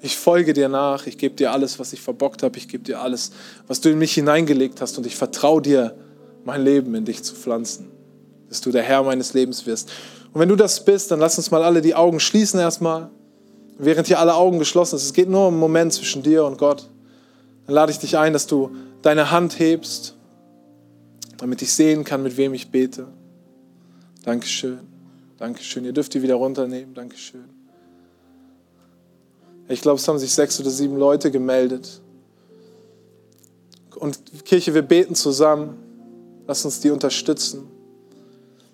[0.02, 3.00] Ich folge dir nach, ich gebe dir alles, was ich verbockt habe, ich gebe dir
[3.00, 3.32] alles,
[3.66, 5.94] was du in mich hineingelegt hast und ich vertraue dir,
[6.44, 7.90] mein Leben in dich zu pflanzen,
[8.48, 9.90] dass du der Herr meines Lebens wirst.
[10.32, 13.10] Und wenn du das bist, dann lass uns mal alle die Augen schließen erstmal,
[13.78, 15.06] während hier alle Augen geschlossen sind.
[15.06, 16.88] Es geht nur um einen Moment zwischen dir und Gott.
[17.66, 18.70] Dann lade ich dich ein, dass du
[19.02, 20.16] deine Hand hebst,
[21.36, 23.08] damit ich sehen kann, mit wem ich bete.
[24.24, 24.80] Dankeschön.
[25.38, 25.84] Dankeschön.
[25.84, 26.94] Ihr dürft die wieder runternehmen.
[26.94, 27.59] Dankeschön.
[29.70, 32.00] Ich glaube, es haben sich sechs oder sieben Leute gemeldet.
[33.94, 35.78] Und Kirche, wir beten zusammen.
[36.48, 37.68] Lass uns die unterstützen.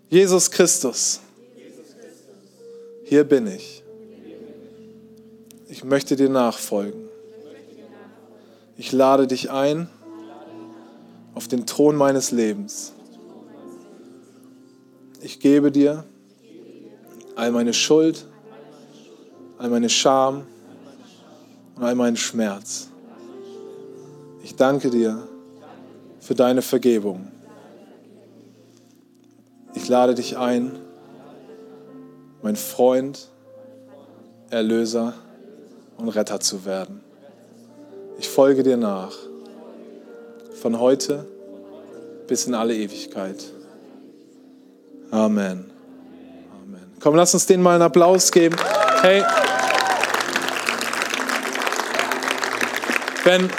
[0.09, 1.21] Jesus Christus
[3.05, 3.85] hier bin ich.
[5.69, 7.09] Ich möchte dir nachfolgen.
[8.79, 9.91] Ich lade dich ein
[11.35, 12.95] auf den Thron meines Lebens.
[15.21, 16.05] Ich gebe dir
[17.35, 18.25] all meine Schuld,
[19.59, 20.47] all meine Scham
[21.77, 22.89] und all meinen Schmerz.
[24.43, 25.29] Ich danke dir
[26.21, 27.29] für deine Vergebung.
[29.75, 30.73] Ich lade dich ein,
[32.43, 33.29] mein Freund,
[34.51, 35.15] Erlöser
[35.99, 37.01] und Retter zu werden.
[38.19, 39.13] Ich folge dir nach,
[40.61, 41.27] von heute
[42.27, 43.45] bis in alle Ewigkeit.
[45.11, 45.71] Amen.
[46.63, 46.93] Amen.
[47.01, 48.57] Komm, lass uns denen mal einen Applaus geben.
[49.03, 49.23] Hey,
[53.27, 53.51] wenn,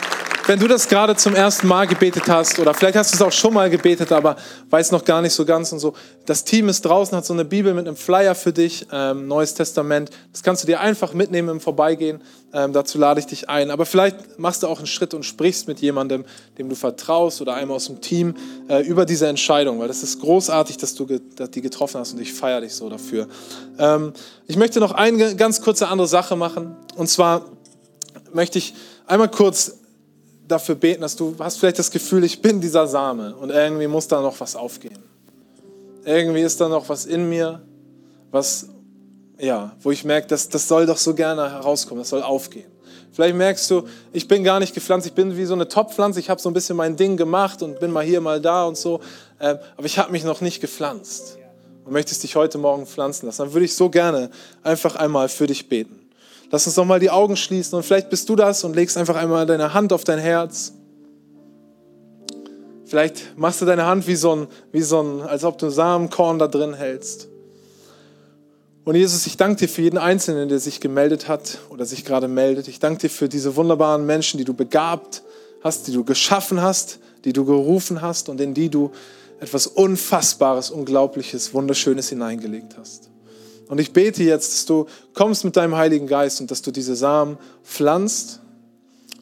[0.47, 3.33] wenn du das gerade zum ersten Mal gebetet hast oder vielleicht hast du es auch
[3.33, 4.37] schon mal gebetet, aber
[4.69, 5.93] weiß noch gar nicht so ganz und so,
[6.25, 9.55] das Team ist draußen, hat so eine Bibel mit einem Flyer für dich, ähm, Neues
[9.55, 10.09] Testament.
[10.31, 12.21] Das kannst du dir einfach mitnehmen im Vorbeigehen.
[12.53, 13.69] Ähm, dazu lade ich dich ein.
[13.69, 16.23] Aber vielleicht machst du auch einen Schritt und sprichst mit jemandem,
[16.57, 18.35] dem du vertraust oder einem aus dem Team
[18.69, 22.21] äh, über diese Entscheidung, weil das ist großartig, dass du dass die getroffen hast und
[22.21, 23.27] ich feiere dich so dafür.
[23.77, 24.13] Ähm,
[24.47, 27.43] ich möchte noch eine ganz kurze andere Sache machen und zwar
[28.33, 28.73] möchte ich
[29.07, 29.73] einmal kurz
[30.47, 34.07] dafür beten, dass du hast vielleicht das Gefühl, ich bin dieser Same und irgendwie muss
[34.07, 34.99] da noch was aufgehen.
[36.05, 37.61] Irgendwie ist da noch was in mir,
[38.31, 38.69] was,
[39.39, 42.71] ja, wo ich merke, das, das soll doch so gerne herauskommen, das soll aufgehen.
[43.11, 46.29] Vielleicht merkst du, ich bin gar nicht gepflanzt, ich bin wie so eine Topfpflanze, ich
[46.29, 49.01] habe so ein bisschen mein Ding gemacht und bin mal hier, mal da und so,
[49.39, 51.37] ähm, aber ich habe mich noch nicht gepflanzt
[51.83, 53.41] und möchtest dich heute Morgen pflanzen lassen.
[53.41, 54.29] Dann würde ich so gerne
[54.63, 56.06] einfach einmal für dich beten.
[56.49, 59.15] Lass uns doch mal die Augen schließen und vielleicht bist du das und legst einfach
[59.15, 60.73] einmal deine Hand auf dein Herz.
[62.85, 66.39] Vielleicht machst du deine Hand wie so ein, wie so ein als ob du Samenkorn
[66.39, 67.27] da drin hältst.
[68.85, 72.29] Und Jesus, ich danke dir für jeden Einzelnen, der sich gemeldet hat oder sich gerade
[72.29, 72.69] meldet.
[72.69, 75.23] Ich danke dir für diese wunderbaren Menschen, die du begabt
[75.61, 78.91] hast, die du geschaffen hast, die du gerufen hast und in die du
[79.41, 83.09] etwas Unfassbares, Unglaubliches, Wunderschönes hineingelegt hast.
[83.67, 86.95] Und ich bete jetzt, dass du kommst mit deinem Heiligen Geist und dass du diese
[86.95, 88.39] Samen pflanzt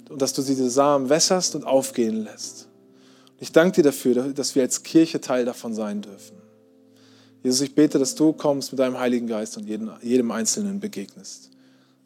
[0.10, 2.68] und dass du diese Samen wässerst und aufgehen lässt.
[3.32, 6.38] Und ich danke dir dafür, dass wir als Kirche Teil davon sein dürfen.
[7.44, 11.52] Jesus, ich bete, dass du kommst mit deinem Heiligen Geist und jedem, jedem Einzelnen begegnest.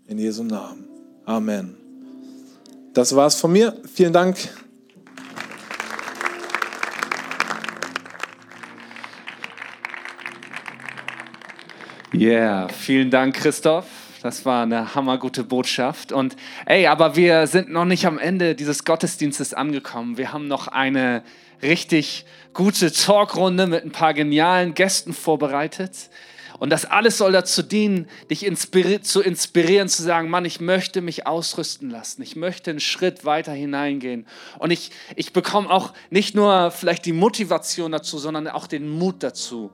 [0.08, 0.86] In Jesu Namen.
[1.26, 1.78] Amen.
[2.94, 3.78] Das war's von mir.
[3.94, 4.38] Vielen Dank.
[12.12, 13.86] Yeah, vielen Dank, Christoph.
[14.24, 16.12] Das war eine hammergute Botschaft.
[16.12, 20.18] Und ey, aber wir sind noch nicht am Ende dieses Gottesdienstes angekommen.
[20.18, 21.24] Wir haben noch eine
[21.62, 26.10] richtig gute Talkrunde mit ein paar genialen Gästen vorbereitet.
[26.58, 31.02] Und das alles soll dazu dienen, dich inspiri zu inspirieren, zu sagen, Mann, ich möchte
[31.02, 32.24] mich ausrüsten lassen.
[32.24, 34.26] Ich möchte einen Schritt weiter hineingehen.
[34.58, 39.22] Und ich, ich bekomme auch nicht nur vielleicht die Motivation dazu, sondern auch den Mut
[39.22, 39.70] dazu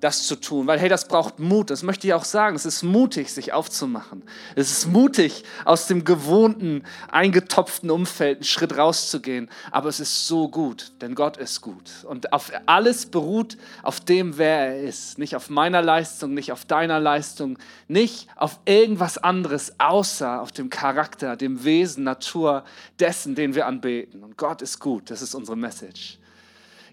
[0.00, 0.66] das zu tun.
[0.66, 1.70] Weil, hey, das braucht Mut.
[1.70, 2.56] Das möchte ich auch sagen.
[2.56, 4.22] Es ist mutig, sich aufzumachen.
[4.54, 9.48] Es ist mutig, aus dem gewohnten, eingetopften Umfeld einen Schritt rauszugehen.
[9.70, 11.90] Aber es ist so gut, denn Gott ist gut.
[12.04, 15.18] Und auf alles beruht auf dem, wer er ist.
[15.18, 20.70] Nicht auf meiner Leistung, nicht auf deiner Leistung, nicht auf irgendwas anderes, außer auf dem
[20.70, 22.64] Charakter, dem Wesen, Natur
[22.98, 24.22] dessen, den wir anbeten.
[24.22, 25.10] Und Gott ist gut.
[25.10, 26.18] Das ist unsere Message.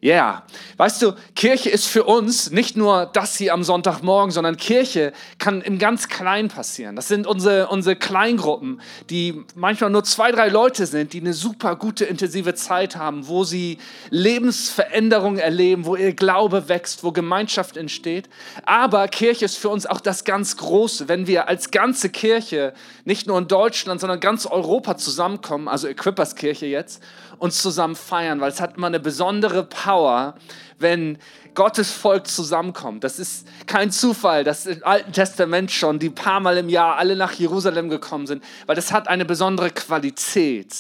[0.04, 0.44] Ja, yeah.
[0.78, 5.62] weißt du, Kirche ist für uns nicht nur das hier am Sonntagmorgen, sondern Kirche kann
[5.62, 6.96] im ganz Kleinen passieren.
[6.96, 11.76] Das sind unsere, unsere Kleingruppen, die manchmal nur zwei, drei Leute sind, die eine super
[11.76, 13.78] gute, intensive Zeit haben, wo sie
[14.10, 18.28] Lebensveränderungen erleben, wo ihr Glaube wächst, wo Gemeinschaft entsteht.
[18.64, 22.74] Aber Kirche ist für uns auch das ganz Große, wenn wir als ganze Kirche
[23.06, 27.04] nicht nur in Deutschland, sondern ganz Europa zusammenkommen, also Equippers Kirche jetzt,
[27.42, 30.36] uns zusammen feiern, weil es hat immer eine besondere Power,
[30.78, 31.18] wenn
[31.56, 33.04] Gottes Volk zusammenkommt.
[33.04, 37.16] Das ist kein Zufall, dass im Alten Testament schon die paar Mal im Jahr alle
[37.16, 40.76] nach Jerusalem gekommen sind, weil das hat eine besondere Qualität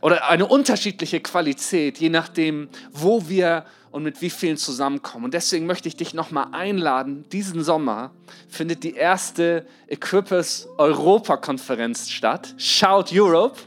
[0.00, 5.24] oder eine unterschiedliche Qualität, je nachdem, wo wir und mit wie vielen zusammenkommen.
[5.24, 7.24] Und deswegen möchte ich dich nochmal einladen.
[7.32, 8.12] Diesen Sommer
[8.48, 12.54] findet die erste Equippers Europa-Konferenz statt.
[12.58, 13.58] Shout Europe.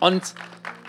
[0.00, 0.34] Und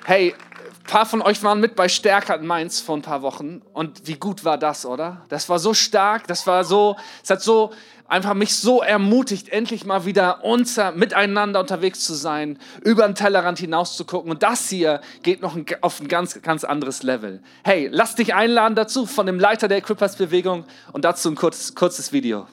[0.06, 3.62] hey, ein paar von euch waren mit bei Stärker in Mainz vor ein paar Wochen.
[3.74, 5.26] Und wie gut war das, oder?
[5.30, 7.72] Das war so stark, das war so, es hat so
[8.08, 13.60] einfach mich so ermutigt, endlich mal wieder unter, miteinander unterwegs zu sein, über den Tellerrand
[13.60, 14.32] hinaus zu gucken.
[14.32, 17.42] Und das hier geht noch auf ein ganz, ganz anderes Level.
[17.64, 22.12] Hey, lass dich einladen dazu von dem Leiter der Equippers-Bewegung und dazu ein kurz, kurzes
[22.12, 22.48] Video.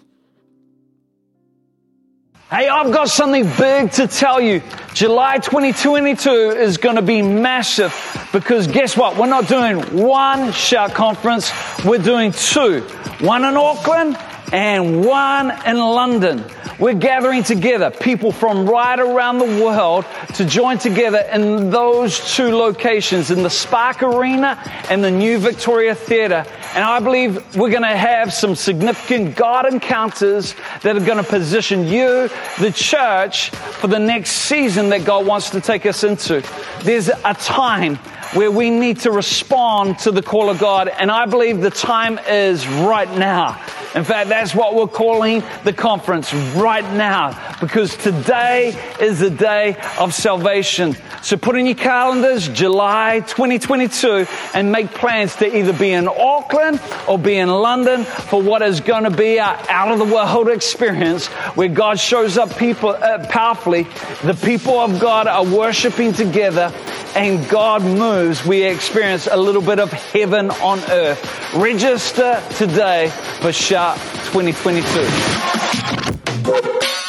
[2.52, 4.60] Hey, I've got something big to tell you.
[4.92, 7.94] July 2022 is going to be massive
[8.30, 9.16] because guess what?
[9.16, 11.50] We're not doing one shout conference.
[11.82, 12.80] We're doing two.
[13.20, 14.18] One in Auckland
[14.52, 16.44] and one in London.
[16.78, 20.04] We're gathering together people from right around the world
[20.34, 24.58] to join together in those two locations, in the Spark Arena
[24.88, 26.46] and the New Victoria Theatre.
[26.74, 31.30] And I believe we're going to have some significant God encounters that are going to
[31.30, 36.42] position you, the church, for the next season that God wants to take us into.
[36.82, 37.96] There's a time
[38.34, 40.88] where we need to respond to the call of God.
[40.88, 43.60] And I believe the time is right now.
[43.94, 49.76] In fact, that's what we're calling the conference right now because today is the day
[49.98, 50.96] of salvation.
[51.22, 56.80] So put in your calendars July 2022 and make plans to either be in Auckland
[57.06, 60.48] or be in London for what is going to be our out of the world
[60.48, 63.86] experience where God shows up people uh, powerfully.
[64.24, 66.72] The people of God are worshiping together
[67.14, 68.44] and God moves.
[68.44, 71.54] We experience a little bit of heaven on earth.
[71.54, 73.08] Register today
[73.40, 73.98] for Sharp
[74.32, 77.01] 2022.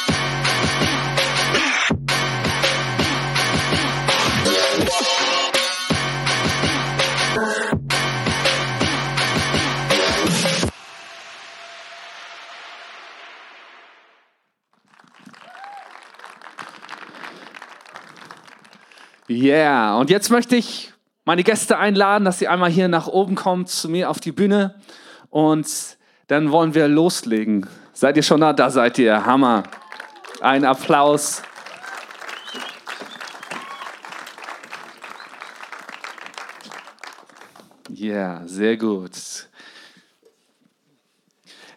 [19.33, 20.93] Yeah, und jetzt möchte ich
[21.25, 24.75] meine Gäste einladen, dass sie einmal hier nach oben kommen zu mir auf die Bühne
[25.31, 25.67] und
[26.27, 27.67] dann wollen wir loslegen.
[27.93, 28.53] Seid ihr schon da?
[28.53, 29.25] Da seid ihr.
[29.25, 29.63] Hammer.
[30.39, 31.41] Ein Applaus.
[37.89, 39.13] Ja, yeah, sehr gut.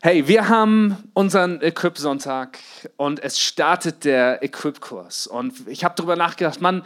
[0.06, 2.60] Hey, wir haben unseren Equip-Sonntag
[2.96, 5.26] und es startet der Equip-Kurs.
[5.26, 6.84] Und ich habe darüber nachgedacht, Mann,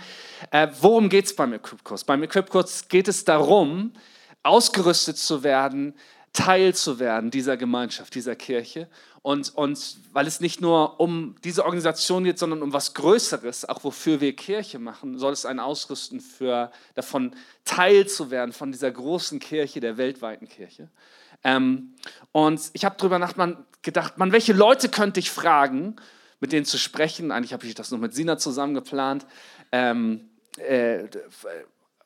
[0.50, 2.04] äh, worum geht es beim Equip-Kurs?
[2.04, 3.92] Beim Equip-Kurs geht es darum,
[4.42, 5.92] ausgerüstet zu werden,
[6.32, 8.88] Teil zu werden dieser Gemeinschaft, dieser Kirche.
[9.20, 13.84] Und, und weil es nicht nur um diese Organisation geht, sondern um was Größeres, auch
[13.84, 18.90] wofür wir Kirche machen, soll es ein Ausrüsten für davon Teil zu werden, von dieser
[18.90, 20.88] großen Kirche, der weltweiten Kirche.
[21.44, 21.94] Ähm,
[22.32, 23.18] und ich habe darüber
[23.82, 25.96] gedacht, man, welche Leute könnte ich fragen,
[26.40, 27.30] mit denen zu sprechen?
[27.32, 29.26] Eigentlich habe ich das noch mit Sina zusammen geplant.
[29.72, 31.08] Ähm, äh,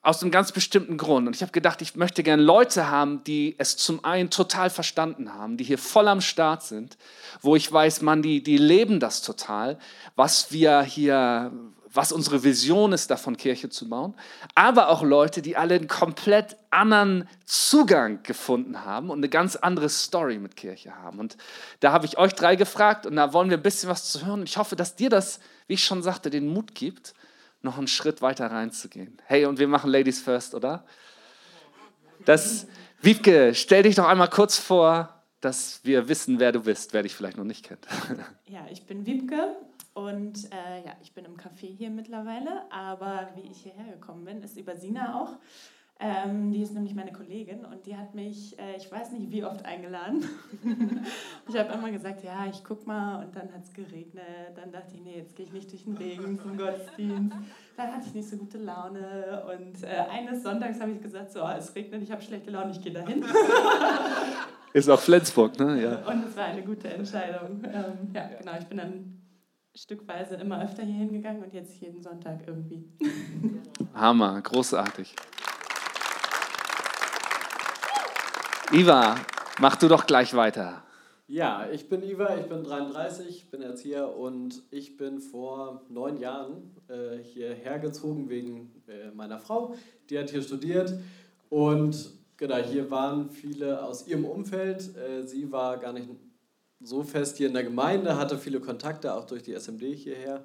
[0.04, 1.26] aus einem ganz bestimmten Grund.
[1.26, 5.32] Und ich habe gedacht, ich möchte gerne Leute haben, die es zum einen total verstanden
[5.32, 6.98] haben, die hier voll am Start sind,
[7.40, 9.78] wo ich weiß, man, die, die leben das total,
[10.14, 11.52] was wir hier
[11.94, 14.14] was unsere Vision ist, davon Kirche zu bauen,
[14.54, 19.88] aber auch Leute, die alle einen komplett anderen Zugang gefunden haben und eine ganz andere
[19.88, 21.20] Story mit Kirche haben.
[21.20, 21.37] Und
[21.80, 24.42] da habe ich euch drei gefragt und da wollen wir ein bisschen was zu hören.
[24.42, 27.14] Ich hoffe, dass dir das, wie ich schon sagte, den Mut gibt,
[27.62, 29.16] noch einen Schritt weiter reinzugehen.
[29.24, 30.85] Hey, und wir machen Ladies First, oder?
[32.24, 32.66] Das,
[33.00, 37.14] Wiebke, stell dich doch einmal kurz vor, dass wir wissen, wer du bist, wer dich
[37.14, 37.87] vielleicht noch nicht kennt.
[38.46, 39.57] Ja, ich bin Wiebke
[39.94, 44.42] und äh, ja, ich bin im Café hier mittlerweile, aber wie ich hierher gekommen bin,
[44.42, 45.38] ist über Sina auch.
[46.00, 49.44] Ähm, die ist nämlich meine Kollegin und die hat mich, äh, ich weiß nicht wie
[49.44, 50.24] oft eingeladen.
[51.48, 54.24] ich habe immer gesagt, ja, ich guck mal und dann hat es geregnet.
[54.57, 57.37] Dann dachte ich, nee, jetzt gehe ich nicht durch den Regen zum Gottesdienst.
[57.76, 61.46] Dann hatte ich nicht so gute Laune und äh, eines Sonntags habe ich gesagt, so,
[61.46, 63.24] es regnet, ich habe schlechte Laune, ich gehe dahin.
[64.72, 65.80] Ist auch Flensburg, ne?
[65.80, 66.12] Ja.
[66.12, 67.62] Und es war eine gute Entscheidung.
[67.64, 69.23] Ähm, ja, genau, ich bin dann
[69.74, 72.84] stückweise immer öfter hier hingegangen und jetzt jeden Sonntag irgendwie.
[73.94, 75.14] Hammer, großartig.
[78.72, 79.16] Iva,
[79.58, 80.82] mach du doch gleich weiter.
[81.26, 86.76] Ja, ich bin Iva, ich bin 33, bin Erzieher und ich bin vor neun Jahren
[86.88, 89.74] äh, hierher gezogen wegen äh, meiner Frau.
[90.10, 90.92] Die hat hier studiert
[91.48, 94.94] und genau, hier waren viele aus ihrem Umfeld.
[94.96, 96.08] Äh, sie war gar nicht
[96.84, 100.44] so fest hier in der Gemeinde, hatte viele Kontakte auch durch die SMD hierher.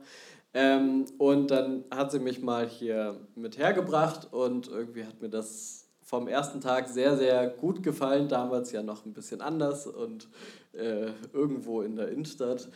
[0.54, 5.86] Ähm, und dann hat sie mich mal hier mit hergebracht und irgendwie hat mir das
[6.02, 8.28] vom ersten Tag sehr, sehr gut gefallen.
[8.28, 10.28] Damals ja noch ein bisschen anders und
[10.74, 12.68] äh, irgendwo in der Innenstadt.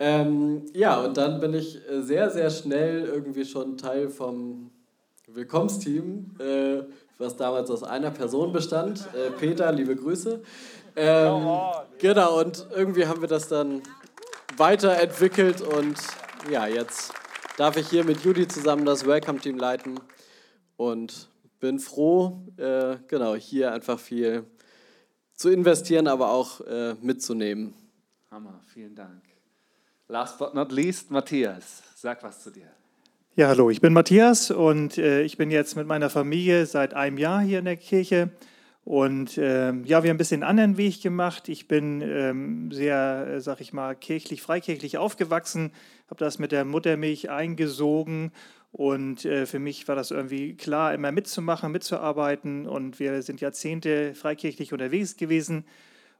[0.00, 4.72] Ähm, ja, und dann bin ich äh, sehr, sehr schnell irgendwie schon Teil vom
[5.28, 6.82] Willkommensteam, äh,
[7.18, 9.06] was damals aus einer Person bestand.
[9.14, 10.40] Äh, Peter, liebe Grüße.
[10.94, 11.58] Ähm,
[11.98, 13.82] genau, und irgendwie haben wir das dann
[14.56, 15.96] weiterentwickelt und
[16.50, 17.12] ja, jetzt
[17.56, 20.00] darf ich hier mit Judy zusammen das Welcome-Team leiten
[20.76, 21.28] und
[21.60, 24.44] bin froh, äh, genau, hier einfach viel
[25.34, 27.74] zu investieren, aber auch äh, mitzunehmen.
[28.30, 29.22] Hammer, vielen Dank.
[30.08, 32.68] Last but not least, Matthias, sag was zu dir.
[33.34, 37.16] Ja, hallo, ich bin Matthias und äh, ich bin jetzt mit meiner Familie seit einem
[37.16, 38.30] Jahr hier in der Kirche.
[38.84, 41.48] Und ähm, ja, wir haben ein bisschen einen anderen Weg gemacht.
[41.48, 45.72] Ich bin ähm, sehr, äh, sag ich mal, kirchlich, freikirchlich aufgewachsen,
[46.08, 48.32] habe das mit der Muttermilch eingesogen
[48.72, 52.66] und äh, für mich war das irgendwie klar, immer mitzumachen, mitzuarbeiten.
[52.66, 55.66] Und wir sind Jahrzehnte freikirchlich unterwegs gewesen.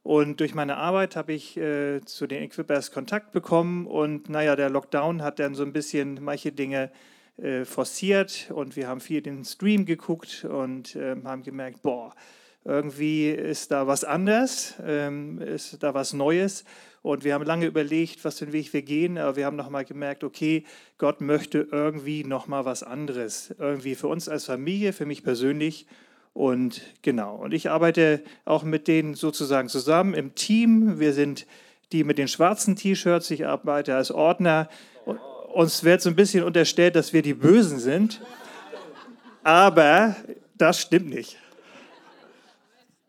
[0.02, 3.86] Und durch meine Arbeit habe ich äh, zu den Equippers Kontakt bekommen.
[3.86, 6.90] Und naja, der Lockdown hat dann so ein bisschen manche Dinge
[7.38, 8.50] äh, forciert.
[8.54, 12.14] Und wir haben viel den Stream geguckt und ähm, haben gemerkt, boah,
[12.64, 16.64] irgendwie ist da was anders, ähm, ist da was Neues.
[17.02, 19.84] Und wir haben lange überlegt, was für einen Weg wir gehen, aber wir haben nochmal
[19.84, 20.64] gemerkt, okay,
[20.98, 23.52] Gott möchte irgendwie nochmal was anderes.
[23.58, 25.86] Irgendwie für uns als Familie, für mich persönlich.
[26.32, 31.00] Und genau, und ich arbeite auch mit denen sozusagen zusammen im Team.
[31.00, 31.46] Wir sind
[31.90, 34.68] die mit den schwarzen T-Shirts, ich arbeite als Ordner.
[35.52, 38.22] Uns wird so ein bisschen unterstellt, dass wir die Bösen sind.
[39.42, 40.16] Aber
[40.56, 41.36] das stimmt nicht.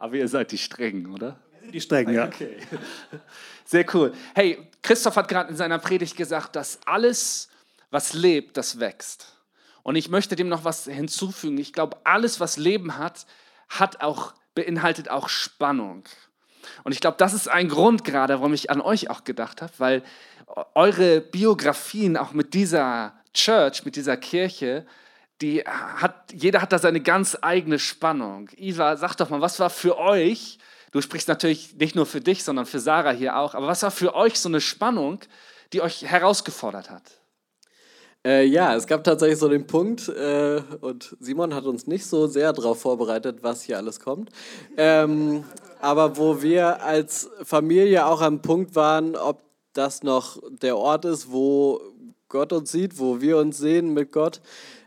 [0.04, 1.38] Aber ihr seid die Strengen, oder?
[1.72, 2.26] Die Strengen, ja.
[2.26, 2.58] Okay.
[3.64, 4.12] Sehr cool.
[4.36, 7.48] Hey, Christoph hat gerade in seiner Predigt gesagt, dass alles,
[7.90, 9.28] was lebt, das wächst.
[9.82, 11.58] Und ich möchte dem noch was hinzufügen.
[11.58, 13.26] Ich glaube, alles, was Leben hat,
[13.70, 16.04] hat auch, beinhaltet auch Spannung.
[16.84, 19.72] Und ich glaube, das ist ein Grund gerade, warum ich an euch auch gedacht habe,
[19.78, 20.04] weil
[20.76, 24.86] eure Biografien auch mit dieser Church, mit dieser Kirche,
[25.44, 28.50] die hat, jeder hat da seine ganz eigene Spannung.
[28.58, 30.58] Iva, sag doch mal, was war für euch
[30.94, 33.56] Du sprichst natürlich nicht nur für dich, sondern für Sarah hier auch.
[33.56, 35.20] Aber was war für euch so eine Spannung,
[35.74, 37.02] die euch herausgefordert hat?
[38.24, 42.28] Äh, ja, es gab tatsächlich so den Punkt, äh, und Simon hat uns nicht so
[42.28, 44.30] sehr darauf vorbereitet, was hier alles kommt.
[44.78, 45.44] Ähm,
[45.82, 49.42] aber wo wir als Familie auch am Punkt waren, ob
[49.74, 51.82] das noch der Ort ist, wo
[52.30, 54.42] Gott uns sieht, wo wir uns sehen mit Gott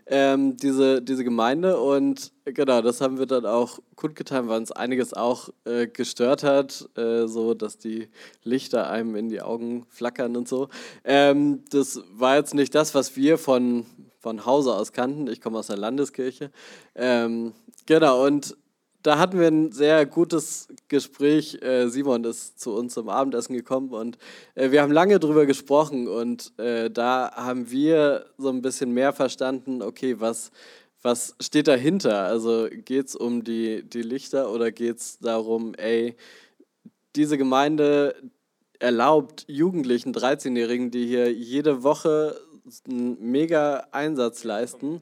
[0.09, 1.79] ähm, diese, diese Gemeinde.
[1.79, 6.87] Und genau, das haben wir dann auch kundgetan, weil uns einiges auch äh, gestört hat,
[6.97, 8.09] äh, so dass die
[8.43, 10.69] Lichter einem in die Augen flackern und so.
[11.03, 13.85] Ähm, das war jetzt nicht das, was wir von,
[14.19, 15.27] von Hause aus kannten.
[15.27, 16.51] Ich komme aus der Landeskirche.
[16.95, 17.53] Ähm,
[17.85, 18.55] genau, und
[19.03, 21.61] da hatten wir ein sehr gutes Gespräch.
[21.61, 24.17] Äh, Simon ist zu uns zum Abendessen gekommen und
[24.55, 29.13] äh, wir haben lange darüber gesprochen und äh, da haben wir so ein bisschen mehr
[29.13, 30.51] verstanden, okay, was,
[31.01, 32.23] was steht dahinter?
[32.23, 36.15] Also geht es um die, die Lichter oder geht es darum, ey,
[37.15, 38.15] diese Gemeinde
[38.79, 42.39] erlaubt Jugendlichen, 13-Jährigen, die hier jede Woche
[42.87, 45.01] einen mega Einsatz leisten,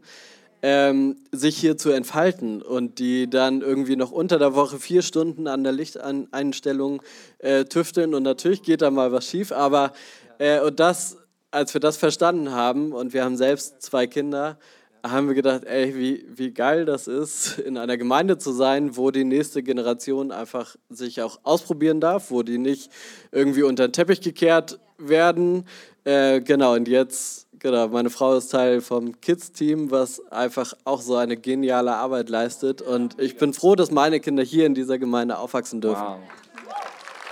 [0.67, 5.47] ähm, sich hier zu entfalten und die dann irgendwie noch unter der Woche vier Stunden
[5.47, 7.03] an der Lichteinstellung
[7.37, 9.93] äh, tüfteln und natürlich geht da mal was schief, aber
[10.39, 11.17] äh, und das,
[11.51, 14.57] als wir das verstanden haben und wir haben selbst zwei Kinder,
[15.03, 19.11] haben wir gedacht, ey, wie, wie geil das ist, in einer Gemeinde zu sein, wo
[19.11, 22.91] die nächste Generation einfach sich auch ausprobieren darf, wo die nicht
[23.31, 25.67] irgendwie unter den Teppich gekehrt werden.
[26.05, 31.15] Äh, genau, und jetzt, genau, meine Frau ist Teil vom Kids-Team, was einfach auch so
[31.15, 32.81] eine geniale Arbeit leistet.
[32.81, 36.01] Und ich bin froh, dass meine Kinder hier in dieser Gemeinde aufwachsen dürfen.
[36.01, 36.19] Wow.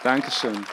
[0.03, 0.65] Dankeschön.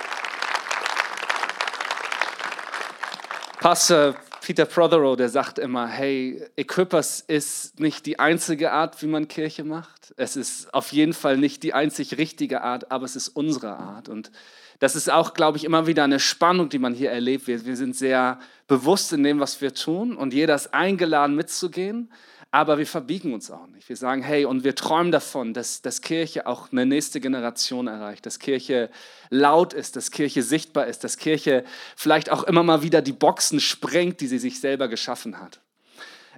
[3.60, 9.28] Pastor Peter Prothero, der sagt immer, hey, Equippers ist nicht die einzige Art, wie man
[9.28, 10.14] Kirche macht.
[10.16, 14.08] Es ist auf jeden Fall nicht die einzig richtige Art, aber es ist unsere Art.
[14.08, 14.32] Und
[14.80, 17.46] das ist auch, glaube ich, immer wieder eine Spannung, die man hier erlebt.
[17.46, 22.10] Wir, wir sind sehr bewusst in dem, was wir tun und jeder ist eingeladen mitzugehen
[22.52, 23.88] aber wir verbiegen uns auch nicht.
[23.88, 28.26] Wir sagen, hey, und wir träumen davon, dass, dass Kirche auch eine nächste Generation erreicht,
[28.26, 28.90] dass Kirche
[29.28, 31.64] laut ist, dass Kirche sichtbar ist, dass Kirche
[31.96, 35.60] vielleicht auch immer mal wieder die Boxen sprengt, die sie sich selber geschaffen hat.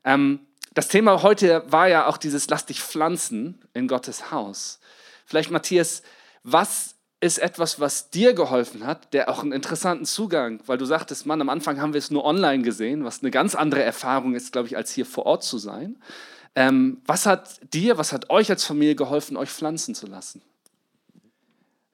[0.04, 0.40] Ähm,
[0.74, 4.80] das Thema heute war ja auch dieses Lass dich pflanzen in Gottes Haus.
[5.24, 6.02] Vielleicht, Matthias,
[6.42, 6.91] was
[7.22, 11.40] ist etwas, was dir geholfen hat, der auch einen interessanten Zugang, weil du sagtest, Mann,
[11.40, 14.66] am Anfang haben wir es nur online gesehen, was eine ganz andere Erfahrung ist, glaube
[14.66, 15.96] ich, als hier vor Ort zu sein.
[16.56, 20.42] Ähm, was hat dir, was hat euch als Familie geholfen, euch pflanzen zu lassen?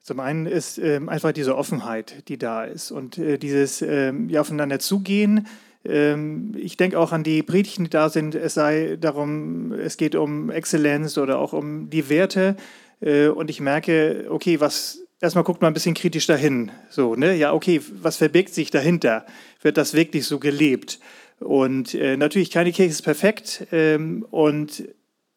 [0.01, 4.41] Zum einen ist ähm, einfach diese Offenheit, die da ist und äh, dieses ähm, ja,
[4.41, 5.45] aufeinander zugehen.
[5.85, 8.33] Ähm, ich denke auch an die Predigten, die da sind.
[8.33, 12.55] Es sei darum, es geht um Exzellenz oder auch um die Werte.
[12.99, 16.71] Äh, und ich merke, okay, was erstmal guckt man ein bisschen kritisch dahin.
[16.89, 17.35] So, ne?
[17.35, 19.25] Ja, okay, was verbirgt sich dahinter?
[19.61, 20.99] Wird das wirklich so gelebt?
[21.39, 23.67] Und äh, natürlich, keine Kirche ist perfekt.
[23.71, 24.83] Ähm, und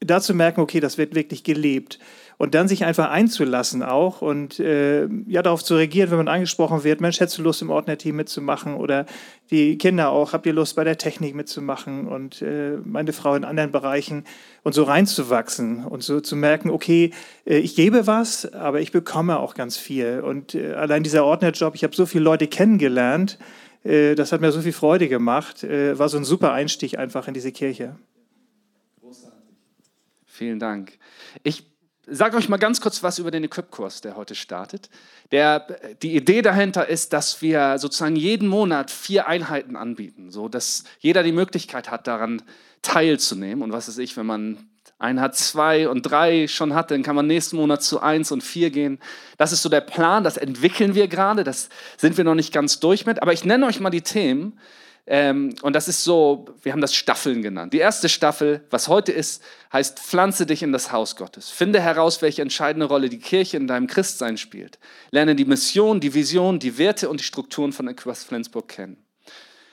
[0.01, 1.99] dazu merken, okay, das wird wirklich gelebt
[2.43, 6.83] und dann sich einfach einzulassen auch und äh, ja darauf zu reagieren, wenn man angesprochen
[6.83, 8.75] wird, Mensch, hättest du Lust im Ordnerteam mitzumachen?
[8.75, 9.07] Oder
[9.53, 12.09] die Kinder auch, habt ihr Lust bei der Technik mitzumachen?
[12.09, 14.25] Und äh, meine Frau in anderen Bereichen.
[14.65, 17.13] Und so reinzuwachsen und so zu merken, okay,
[17.47, 20.19] äh, ich gebe was, aber ich bekomme auch ganz viel.
[20.19, 23.39] Und äh, allein dieser Ordnerjob, ich habe so viele Leute kennengelernt,
[23.85, 27.29] äh, das hat mir so viel Freude gemacht, äh, war so ein super Einstieg einfach
[27.29, 27.95] in diese Kirche.
[30.27, 30.99] Vielen Dank.
[31.45, 31.72] Ich
[32.13, 34.91] sage euch mal ganz kurz was über den Equip-Kurs, der heute startet.
[35.31, 35.67] Der,
[36.03, 41.23] die Idee dahinter ist, dass wir sozusagen jeden Monat vier Einheiten anbieten, so dass jeder
[41.23, 42.43] die Möglichkeit hat, daran
[42.83, 43.63] teilzunehmen.
[43.63, 47.27] Und was weiß ich, wenn man Einheit zwei und drei schon hat, dann kann man
[47.27, 48.99] nächsten Monat zu eins und vier gehen.
[49.37, 52.79] Das ist so der Plan, das entwickeln wir gerade, das sind wir noch nicht ganz
[52.79, 53.21] durch mit.
[53.21, 54.59] Aber ich nenne euch mal die Themen,
[55.07, 57.73] ähm, und das ist so, wir haben das Staffeln genannt.
[57.73, 59.43] Die erste Staffel, was heute ist,
[59.73, 61.51] heißt, pflanze dich in das Haus Gottes.
[61.51, 64.79] Finde heraus, welche entscheidende Rolle die Kirche in deinem Christsein spielt.
[65.11, 68.97] Lerne die Mission, die Vision, die Werte und die Strukturen von Equus Flensburg kennen.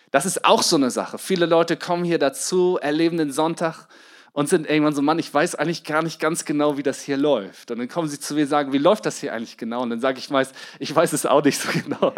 [0.10, 1.20] Das ist auch so eine Sache.
[1.20, 3.88] Viele Leute kommen hier dazu, erleben den Sonntag
[4.32, 7.18] und sind irgendwann so, Mann, ich weiß eigentlich gar nicht ganz genau, wie das hier
[7.18, 7.70] läuft.
[7.70, 9.84] Und dann kommen sie zu mir und sagen, wie läuft das hier eigentlich genau?
[9.84, 12.14] Und dann sage ich meist, ich weiß es auch nicht so genau.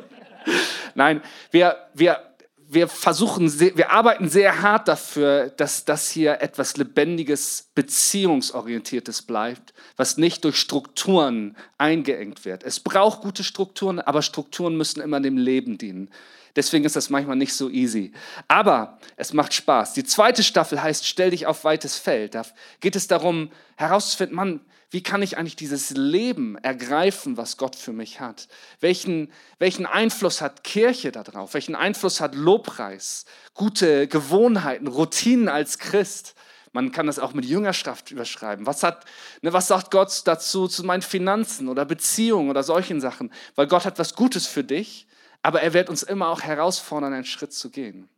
[0.95, 2.30] Nein, wir, wir
[2.73, 10.15] wir versuchen, wir arbeiten sehr hart dafür, dass das hier etwas Lebendiges, Beziehungsorientiertes bleibt, was
[10.15, 12.63] nicht durch Strukturen eingeengt wird.
[12.63, 16.09] Es braucht gute Strukturen, aber Strukturen müssen immer dem Leben dienen.
[16.55, 18.13] Deswegen ist das manchmal nicht so easy.
[18.47, 19.93] Aber es macht Spaß.
[19.93, 22.35] Die zweite Staffel heißt Stell dich auf weites Feld.
[22.35, 22.43] Da
[22.79, 24.61] geht es darum, herauszufinden, Mann,
[24.91, 28.49] wie kann ich eigentlich dieses Leben ergreifen, was Gott für mich hat?
[28.81, 31.53] Welchen, welchen Einfluss hat Kirche darauf?
[31.53, 36.35] Welchen Einfluss hat Lobpreis, gute Gewohnheiten, Routinen als Christ?
[36.73, 38.65] Man kann das auch mit Jüngerschaft überschreiben.
[38.65, 39.05] Was, hat,
[39.41, 43.31] ne, was sagt Gott dazu zu meinen Finanzen oder Beziehungen oder solchen Sachen?
[43.55, 45.07] Weil Gott hat was Gutes für dich,
[45.41, 48.09] aber er wird uns immer auch herausfordern, einen Schritt zu gehen.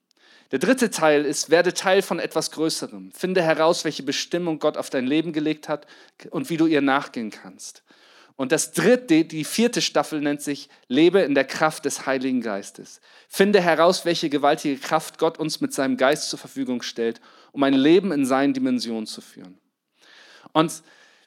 [0.52, 3.12] Der dritte Teil ist, werde Teil von etwas Größerem.
[3.12, 5.88] Finde heraus, welche Bestimmung Gott auf dein Leben gelegt hat
[6.30, 7.84] und wie du ihr nachgehen kannst.
[8.36, 13.00] Und das dritte, die vierte Staffel nennt sich Lebe in der Kraft des Heiligen Geistes.
[13.30, 17.22] Finde heraus, welche gewaltige Kraft Gott uns mit seinem Geist zur Verfügung stellt,
[17.52, 19.60] um ein Leben in seinen Dimensionen zu führen.
[20.52, 20.84] Und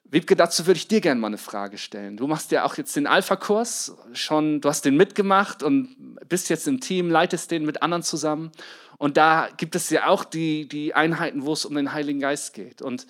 [0.08, 2.16] Wiebke, dazu würde ich dir gerne mal eine Frage stellen.
[2.16, 6.68] Du machst ja auch jetzt den Alpha-Kurs, schon, du hast den mitgemacht und bist jetzt
[6.68, 8.52] im Team, leitest den mit anderen zusammen.
[8.98, 12.54] Und da gibt es ja auch die, die Einheiten, wo es um den Heiligen Geist
[12.54, 12.82] geht.
[12.82, 13.06] Und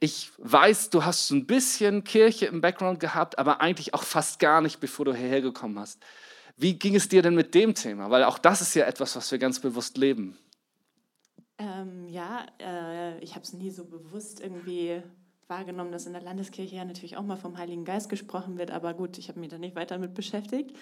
[0.00, 4.38] ich weiß, du hast so ein bisschen Kirche im Background gehabt, aber eigentlich auch fast
[4.38, 6.02] gar nicht, bevor du hierher gekommen hast.
[6.56, 8.10] Wie ging es dir denn mit dem Thema?
[8.10, 10.36] Weil auch das ist ja etwas, was wir ganz bewusst leben.
[11.58, 15.02] Ähm, ja, äh, ich habe es nie so bewusst irgendwie
[15.46, 18.94] wahrgenommen, dass in der Landeskirche ja natürlich auch mal vom Heiligen Geist gesprochen wird, aber
[18.94, 20.74] gut, ich habe mich da nicht weiter mit beschäftigt.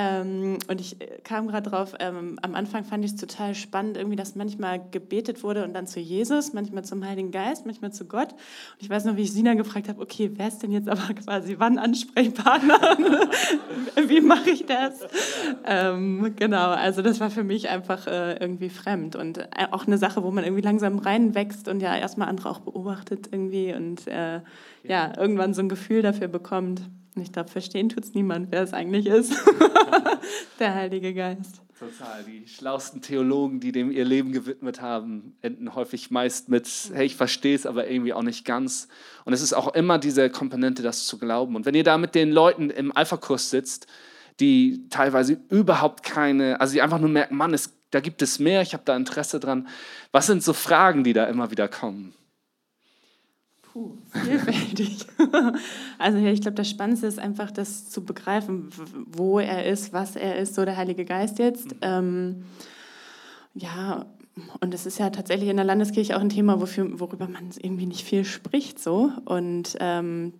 [0.00, 3.96] Ähm, und ich äh, kam gerade drauf, ähm, am Anfang fand ich es total spannend,
[3.96, 8.04] irgendwie, dass manchmal gebetet wurde und dann zu Jesus, manchmal zum Heiligen Geist, manchmal zu
[8.04, 8.30] Gott.
[8.32, 11.14] Und ich weiß noch, wie ich Sina gefragt habe, okay, wer ist denn jetzt aber
[11.24, 12.78] quasi wann Ansprechpartner?
[14.06, 15.00] wie mache ich das?
[15.66, 19.98] Ähm, genau, also das war für mich einfach äh, irgendwie fremd und äh, auch eine
[19.98, 24.42] Sache, wo man irgendwie langsam reinwächst und ja erstmal andere auch beobachtet irgendwie und äh,
[24.84, 26.82] ja, irgendwann so ein Gefühl dafür bekommt.
[27.20, 29.34] Ich glaube, verstehen tut es niemand, wer es eigentlich ist.
[30.58, 31.62] Der Heilige Geist.
[31.78, 32.24] Total.
[32.24, 37.14] Die schlauesten Theologen, die dem ihr Leben gewidmet haben, enden häufig meist mit, hey, ich
[37.14, 38.88] verstehe es, aber irgendwie auch nicht ganz.
[39.24, 41.54] Und es ist auch immer diese Komponente, das zu glauben.
[41.54, 43.86] Und wenn ihr da mit den Leuten im Alpha-Kurs sitzt,
[44.40, 48.62] die teilweise überhaupt keine, also die einfach nur merken, Mann, es, da gibt es mehr,
[48.62, 49.68] ich habe da Interesse dran.
[50.10, 52.12] Was sind so Fragen, die da immer wieder kommen?
[53.78, 55.06] Puh, vielfältig.
[55.98, 58.70] also ich glaube, das Spannendste ist einfach, das zu begreifen,
[59.06, 61.74] wo er ist, was er ist, so der Heilige Geist jetzt.
[61.74, 61.78] Mhm.
[61.82, 62.44] Ähm,
[63.54, 64.06] ja,
[64.60, 67.86] und es ist ja tatsächlich in der Landeskirche auch ein Thema, wofür, worüber man irgendwie
[67.86, 68.80] nicht viel spricht.
[68.80, 69.12] So.
[69.24, 70.32] Und ähm,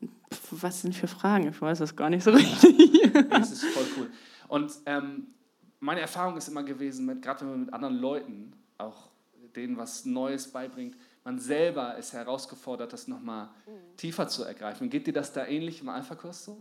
[0.50, 1.48] was sind für Fragen?
[1.48, 3.12] Ich weiß das gar nicht so richtig.
[3.30, 4.10] das ist voll cool.
[4.48, 5.28] Und ähm,
[5.78, 9.10] meine Erfahrung ist immer gewesen, gerade wenn man mit anderen Leuten auch
[9.54, 10.96] denen was Neues beibringt,
[11.28, 13.96] man selber ist herausgefordert, das nochmal mhm.
[13.98, 14.88] tiefer zu ergreifen.
[14.88, 16.56] Geht dir das da ähnlich im Alpha-Kurs so?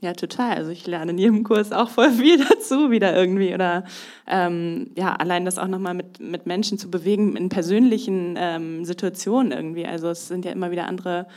[0.00, 0.56] Ja, total.
[0.56, 3.54] Also ich lerne in jedem Kurs auch voll viel dazu wieder irgendwie.
[3.54, 3.84] Oder
[4.26, 9.52] ähm, ja, allein das auch nochmal mit, mit Menschen zu bewegen in persönlichen ähm, Situationen
[9.52, 9.86] irgendwie.
[9.86, 11.28] Also es sind ja immer wieder andere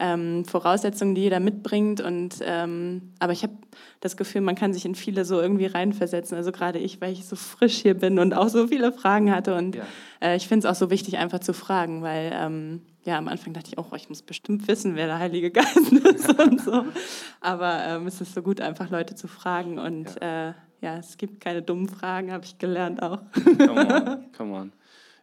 [0.00, 2.00] ähm, Voraussetzungen, die jeder mitbringt.
[2.00, 3.52] Und, ähm, aber ich habe
[4.00, 6.36] das Gefühl, man kann sich in viele so irgendwie reinversetzen.
[6.36, 9.54] Also gerade ich, weil ich so frisch hier bin und auch so viele Fragen hatte.
[9.54, 9.82] Und ja.
[10.20, 13.52] äh, ich finde es auch so wichtig, einfach zu fragen, weil ähm, ja, am Anfang
[13.52, 16.84] dachte ich auch, oh, ich muss bestimmt wissen, wer der Heilige Geist ist und so.
[17.40, 19.78] Aber ähm, es ist so gut, einfach Leute zu fragen.
[19.78, 23.20] Und ja, äh, ja es gibt keine dummen Fragen, habe ich gelernt auch.
[23.34, 24.72] Come on, come on.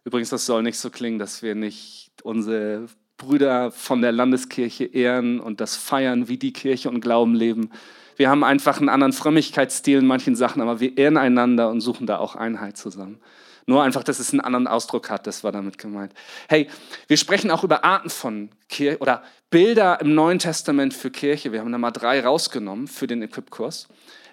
[0.04, 2.86] Übrigens, das soll nicht so klingen, dass wir nicht unsere
[3.18, 7.70] Brüder von der Landeskirche ehren und das feiern, wie die Kirche und Glauben leben.
[8.16, 12.06] Wir haben einfach einen anderen Frömmigkeitsstil in manchen Sachen, aber wir ehren einander und suchen
[12.06, 13.20] da auch Einheit zusammen.
[13.66, 16.14] Nur einfach, dass es einen anderen Ausdruck hat, das war damit gemeint.
[16.48, 16.68] Hey,
[17.06, 21.52] wir sprechen auch über Arten von Kirche oder Bilder im Neuen Testament für Kirche.
[21.52, 23.88] Wir haben da mal drei rausgenommen für den Equip-Kurs.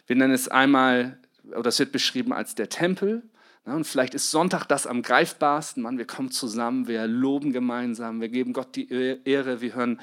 [0.08, 1.18] Wir nennen es einmal,
[1.54, 3.24] oder es wird beschrieben als der Tempel,
[3.66, 5.82] und vielleicht ist Sonntag das am greifbarsten.
[5.82, 8.88] Mann, wir kommen zusammen, wir loben gemeinsam, wir geben Gott die
[9.26, 10.00] Ehre, wir hören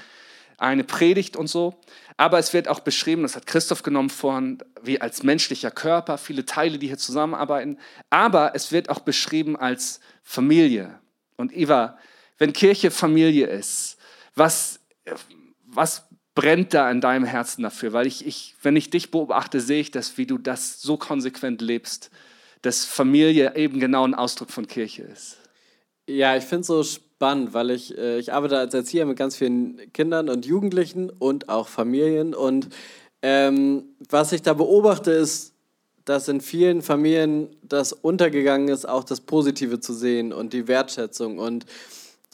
[0.58, 1.74] eine Predigt und so.
[2.16, 6.44] Aber es wird auch beschrieben, das hat Christoph genommen vorhin, wie als menschlicher Körper, viele
[6.44, 7.78] Teile, die hier zusammenarbeiten.
[8.10, 10.98] Aber es wird auch beschrieben als Familie.
[11.36, 11.98] Und Eva,
[12.38, 13.96] wenn Kirche Familie ist,
[14.34, 14.80] was,
[15.66, 17.92] was brennt da in deinem Herzen dafür?
[17.92, 21.60] Weil ich, ich, wenn ich dich beobachte, sehe ich das, wie du das so konsequent
[21.60, 22.10] lebst
[22.62, 25.38] dass Familie eben genau ein Ausdruck von Kirche ist.
[26.08, 29.36] Ja, ich finde es so spannend, weil ich, äh, ich arbeite als Erzieher mit ganz
[29.36, 32.34] vielen Kindern und Jugendlichen und auch Familien.
[32.34, 32.68] Und
[33.22, 35.52] ähm, was ich da beobachte, ist,
[36.04, 41.38] dass in vielen Familien das untergegangen ist, auch das Positive zu sehen und die Wertschätzung.
[41.38, 41.66] Und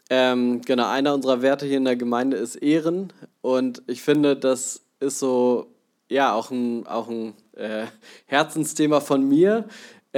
[0.08, 3.12] ähm, genau, einer unserer Werte hier in der Gemeinde ist Ehren.
[3.42, 5.66] Und ich finde, das ist so,
[6.08, 7.84] ja, auch ein, auch ein äh,
[8.24, 9.68] Herzensthema von mir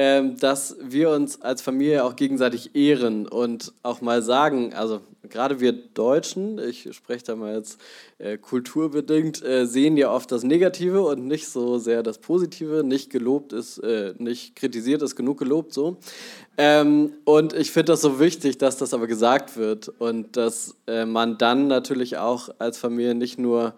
[0.02, 5.60] ähm, dass wir uns als Familie auch gegenseitig ehren und auch mal sagen, also gerade
[5.60, 7.78] wir Deutschen, ich spreche da mal jetzt
[8.16, 12.82] äh, kulturbedingt, äh, sehen ja oft das Negative und nicht so sehr das Positive.
[12.82, 15.98] Nicht gelobt ist, äh, nicht kritisiert ist genug gelobt so.
[16.56, 21.04] Ähm, und ich finde das so wichtig, dass das aber gesagt wird und dass äh,
[21.04, 23.74] man dann natürlich auch als Familie nicht nur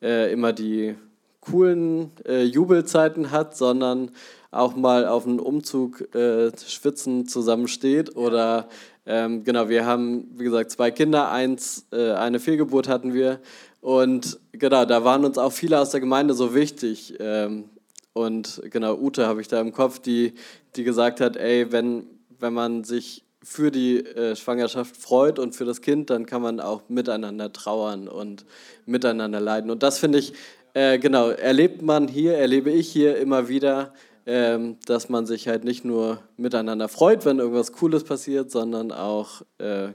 [0.00, 0.94] äh, immer die
[1.42, 4.10] coolen äh, Jubelzeiten hat, sondern
[4.50, 8.16] auch mal auf einen Umzug äh, schwitzen zusammensteht.
[8.16, 8.68] Oder
[9.06, 13.40] ähm, genau, wir haben, wie gesagt, zwei Kinder, eins, äh, eine Fehlgeburt hatten wir.
[13.80, 17.14] Und genau, da waren uns auch viele aus der Gemeinde so wichtig.
[17.20, 17.64] Ähm,
[18.12, 20.32] und genau, Ute habe ich da im Kopf, die,
[20.74, 22.06] die gesagt hat, ey, wenn,
[22.38, 26.58] wenn man sich für die äh, Schwangerschaft freut und für das Kind, dann kann man
[26.58, 28.44] auch miteinander trauern und
[28.86, 29.70] miteinander leiden.
[29.70, 30.32] Und das finde ich,
[30.74, 33.94] äh, genau, erlebt man hier, erlebe ich hier immer wieder,
[34.26, 39.42] ähm, dass man sich halt nicht nur miteinander freut, wenn irgendwas Cooles passiert, sondern auch
[39.58, 39.90] äh,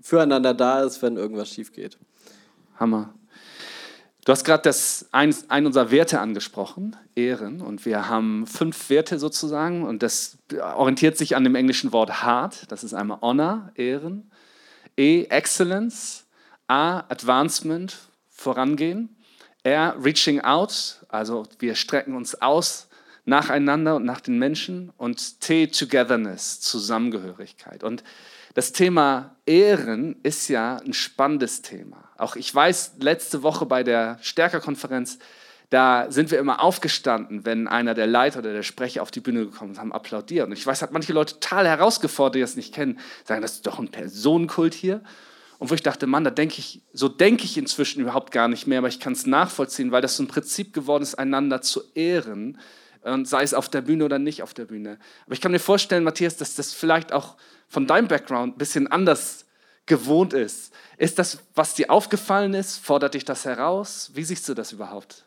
[0.00, 1.98] füreinander da ist, wenn irgendwas schief geht.
[2.78, 3.14] Hammer.
[4.24, 4.68] Du hast gerade
[5.12, 7.60] ein, einen unserer Werte angesprochen, Ehren.
[7.60, 9.84] Und wir haben fünf Werte sozusagen.
[9.84, 10.38] Und das
[10.74, 12.70] orientiert sich an dem englischen Wort hard.
[12.72, 14.28] Das ist einmal Honor, Ehren.
[14.96, 16.24] E, Excellence.
[16.66, 17.96] A, Advancement,
[18.28, 19.14] Vorangehen.
[19.62, 21.06] R, Reaching out.
[21.08, 22.88] Also wir strecken uns aus
[23.26, 24.90] nacheinander und nach den Menschen.
[24.96, 27.84] Und T, Togetherness, Zusammengehörigkeit.
[27.84, 28.02] Und
[28.54, 32.08] das Thema Ehren ist ja ein spannendes Thema.
[32.16, 35.18] Auch ich weiß, letzte Woche bei der Stärkerkonferenz,
[35.68, 39.44] da sind wir immer aufgestanden, wenn einer der Leiter oder der Sprecher auf die Bühne
[39.44, 40.46] gekommen ist, haben applaudiert.
[40.46, 43.66] Und ich weiß, hat manche Leute total herausgefordert, die das nicht kennen, sagen, das ist
[43.66, 45.02] doch ein Personenkult hier.
[45.58, 48.66] Und wo ich dachte, Mann, da denke ich, so denke ich inzwischen überhaupt gar nicht
[48.66, 51.82] mehr, aber ich kann es nachvollziehen, weil das so ein Prinzip geworden ist, einander zu
[51.94, 52.58] ehren,
[53.06, 54.98] und sei es auf der Bühne oder nicht auf der Bühne.
[55.24, 57.36] Aber ich kann mir vorstellen, Matthias, dass das vielleicht auch
[57.68, 59.46] von deinem Background ein bisschen anders
[59.86, 60.72] gewohnt ist.
[60.98, 62.78] Ist das, was dir aufgefallen ist?
[62.78, 64.10] Fordert dich das heraus?
[64.14, 65.24] Wie siehst du das überhaupt?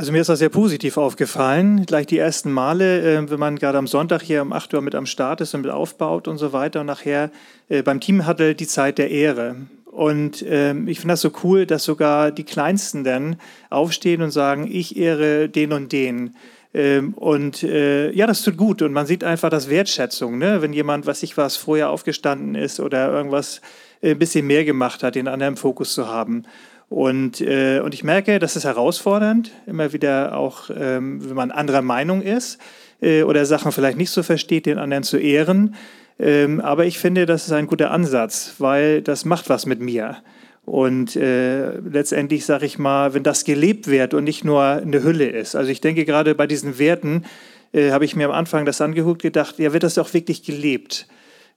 [0.00, 1.84] Also mir ist das sehr positiv aufgefallen.
[1.84, 4.94] Gleich die ersten Male, äh, wenn man gerade am Sonntag hier um 8 Uhr mit
[4.94, 7.30] am Start ist und mit aufbaut und so weiter und nachher
[7.68, 9.56] äh, beim Team hatte die Zeit der Ehre.
[9.90, 13.36] Und ähm, ich finde das so cool, dass sogar die Kleinsten dann
[13.70, 16.36] aufstehen und sagen, ich ehre den und den.
[16.72, 20.62] Ähm, und äh, ja, das tut gut und man sieht einfach das Wertschätzung, ne?
[20.62, 23.60] wenn jemand, was ich was, vorher aufgestanden ist oder irgendwas
[24.02, 26.44] ein bisschen mehr gemacht hat, den anderen im Fokus zu haben.
[26.88, 31.82] Und, äh, und ich merke, das ist herausfordernd, immer wieder auch, ähm, wenn man anderer
[31.82, 32.58] Meinung ist
[33.00, 35.74] äh, oder Sachen vielleicht nicht so versteht, den anderen zu ehren.
[36.20, 40.18] Ähm, aber ich finde, das ist ein guter Ansatz, weil das macht was mit mir.
[40.66, 45.26] Und äh, letztendlich sage ich mal, wenn das gelebt wird und nicht nur eine Hülle
[45.26, 45.56] ist.
[45.56, 47.24] Also ich denke gerade bei diesen Werten
[47.72, 51.08] äh, habe ich mir am Anfang das angeguckt, gedacht, ja, wird das auch wirklich gelebt?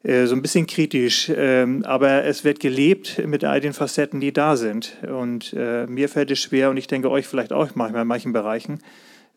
[0.04, 4.34] Äh, so ein bisschen kritisch, ähm, aber es wird gelebt mit all den Facetten, die
[4.34, 4.98] da sind.
[5.04, 8.34] Und äh, mir fällt es schwer und ich denke euch vielleicht auch manchmal in manchen
[8.34, 8.80] Bereichen.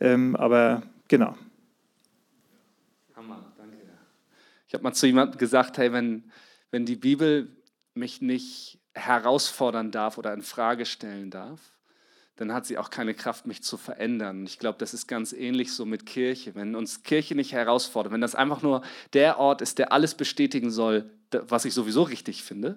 [0.01, 1.37] Ähm, aber genau.
[3.15, 3.77] Hammer, danke.
[4.67, 6.31] Ich habe mal zu jemandem gesagt, hey, wenn,
[6.71, 7.57] wenn die Bibel
[7.95, 11.61] mich nicht herausfordern darf oder in Frage stellen darf,
[12.37, 14.45] dann hat sie auch keine Kraft, mich zu verändern.
[14.45, 16.55] Ich glaube, das ist ganz ähnlich so mit Kirche.
[16.55, 18.83] Wenn uns Kirche nicht herausfordert, wenn das einfach nur
[19.15, 22.77] der Ort ist, der alles bestätigen soll, was ich sowieso richtig finde,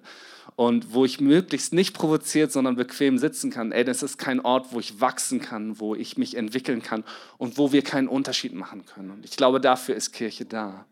[0.56, 4.72] und wo ich möglichst nicht provoziert, sondern bequem sitzen kann, ey, das ist kein Ort,
[4.72, 7.04] wo ich wachsen kann, wo ich mich entwickeln kann
[7.38, 9.10] und wo wir keinen Unterschied machen können.
[9.10, 10.86] Und ich glaube, dafür ist Kirche da.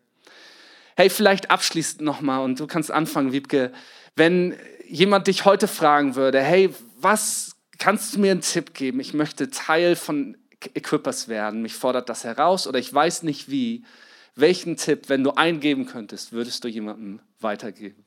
[0.98, 3.70] Hey, vielleicht abschließend nochmal, und du kannst anfangen, Wiebke,
[4.16, 4.56] wenn
[4.88, 8.98] jemand dich heute fragen würde, hey, was kannst du mir einen Tipp geben?
[8.98, 10.36] Ich möchte Teil von
[10.74, 11.62] Equippers werden.
[11.62, 13.84] Mich fordert das heraus oder ich weiß nicht wie.
[14.34, 18.04] Welchen Tipp, wenn du eingeben könntest, würdest du jemandem weitergeben?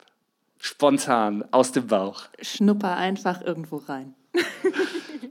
[0.58, 2.24] Spontan, aus dem Bauch.
[2.42, 4.16] Schnupper einfach irgendwo rein.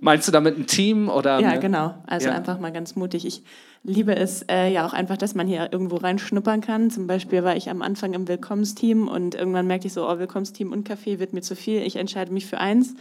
[0.00, 1.40] Meinst du damit ein Team oder?
[1.40, 1.94] Ja, genau.
[2.06, 2.34] Also ja.
[2.34, 3.26] einfach mal ganz mutig.
[3.26, 3.42] Ich
[3.82, 6.90] liebe es äh, ja auch einfach, dass man hier irgendwo reinschnuppern kann.
[6.90, 10.72] Zum Beispiel war ich am Anfang im Willkommensteam und irgendwann merkte ich so, oh, Willkommensteam
[10.72, 11.82] und Kaffee wird mir zu viel.
[11.82, 12.94] Ich entscheide mich für eins.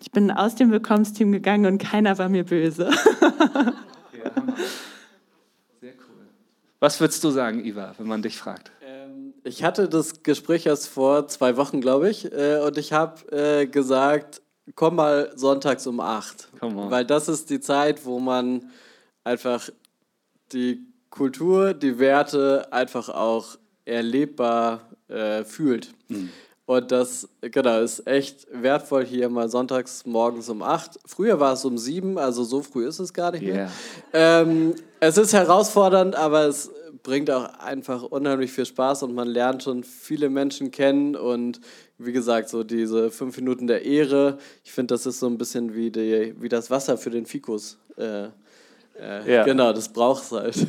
[0.00, 2.90] Ich bin aus dem Willkommensteam gegangen und keiner war mir böse.
[3.20, 4.30] ja.
[5.80, 6.26] Sehr cool.
[6.80, 8.72] Was würdest du sagen, Iva, wenn man dich fragt?
[8.82, 13.30] Ähm, ich hatte das Gespräch erst vor zwei Wochen, glaube ich, äh, und ich habe
[13.30, 14.42] äh, gesagt,
[14.74, 16.48] komm mal sonntags um acht.
[16.60, 18.70] Weil das ist die Zeit, wo man
[19.24, 19.70] einfach
[20.52, 25.92] die Kultur, die Werte einfach auch erlebbar äh, fühlt.
[26.08, 26.30] Mhm.
[26.66, 31.00] Und das, genau, ist echt wertvoll hier mal sonntags morgens um acht.
[31.04, 33.68] Früher war es um sieben, also so früh ist es gar nicht mehr.
[34.14, 34.42] Yeah.
[34.42, 36.70] Ähm, es ist herausfordernd, aber es
[37.02, 41.60] bringt auch einfach unheimlich viel Spaß und man lernt schon viele Menschen kennen und
[42.00, 45.74] wie gesagt, so diese fünf Minuten der Ehre, ich finde, das ist so ein bisschen
[45.74, 47.78] wie, die, wie das Wasser für den Fikus.
[47.96, 48.28] Äh,
[48.98, 49.44] äh, ja.
[49.44, 50.66] Genau, das braucht es halt.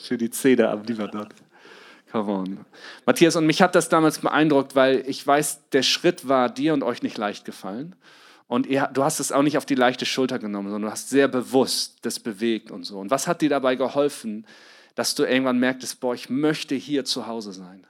[0.00, 1.28] Für die Zähne am Libanon.
[2.12, 2.66] Come on.
[3.06, 6.84] Matthias, und mich hat das damals beeindruckt, weil ich weiß, der Schritt war dir und
[6.84, 7.96] euch nicht leicht gefallen.
[8.46, 11.10] Und ihr, du hast es auch nicht auf die leichte Schulter genommen, sondern du hast
[11.10, 13.00] sehr bewusst das bewegt und so.
[13.00, 14.46] Und was hat dir dabei geholfen,
[14.94, 17.86] dass du irgendwann merktest, boah, ich möchte hier zu Hause sein?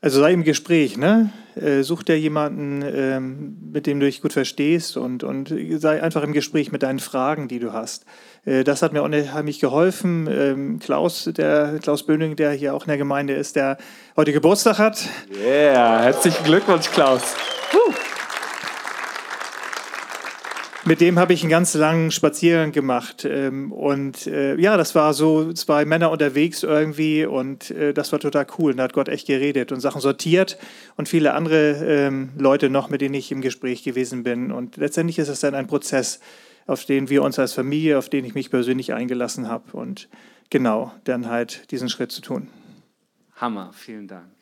[0.00, 1.30] Also sei im Gespräch, ne?
[1.56, 6.22] Äh, such dir jemanden, ähm, mit dem du dich gut verstehst und, und sei einfach
[6.22, 8.04] im Gespräch mit deinen Fragen, die du hast.
[8.44, 10.28] Äh, das hat mir unheimlich geholfen.
[10.30, 13.76] Ähm, Klaus, der Klaus Böning, der hier auch in der Gemeinde ist, der
[14.16, 15.04] heute Geburtstag hat.
[15.44, 17.34] Yeah, herzlichen Glückwunsch, Klaus.
[20.88, 23.26] Mit dem habe ich einen ganz langen Spaziergang gemacht.
[23.28, 28.18] Ähm, und äh, ja, das war so zwei Männer unterwegs irgendwie und äh, das war
[28.18, 28.70] total cool.
[28.70, 30.58] Und da hat Gott echt geredet und Sachen sortiert
[30.96, 34.50] und viele andere ähm, Leute noch, mit denen ich im Gespräch gewesen bin.
[34.50, 36.20] Und letztendlich ist es dann ein Prozess,
[36.66, 39.76] auf den wir uns als Familie, auf den ich mich persönlich eingelassen habe.
[39.76, 40.08] Und
[40.48, 42.48] genau, dann halt diesen Schritt zu tun.
[43.36, 44.37] Hammer, vielen Dank.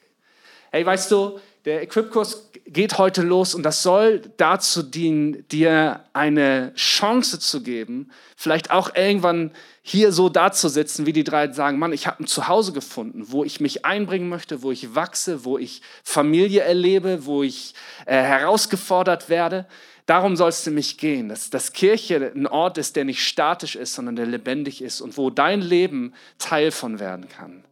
[0.70, 6.72] Hey, weißt du, der Equip-Kurs geht heute los und das soll dazu dienen, dir eine
[6.74, 9.52] Chance zu geben, vielleicht auch irgendwann
[9.82, 13.60] hier so dazusitzen, wie die drei sagen, Mann, ich habe ein Zuhause gefunden, wo ich
[13.60, 19.66] mich einbringen möchte, wo ich wachse, wo ich Familie erlebe, wo ich äh, herausgefordert werde.
[20.06, 23.94] Darum soll es nämlich gehen, dass, dass Kirche ein Ort ist, der nicht statisch ist,
[23.94, 27.64] sondern der lebendig ist und wo dein Leben Teil von werden kann.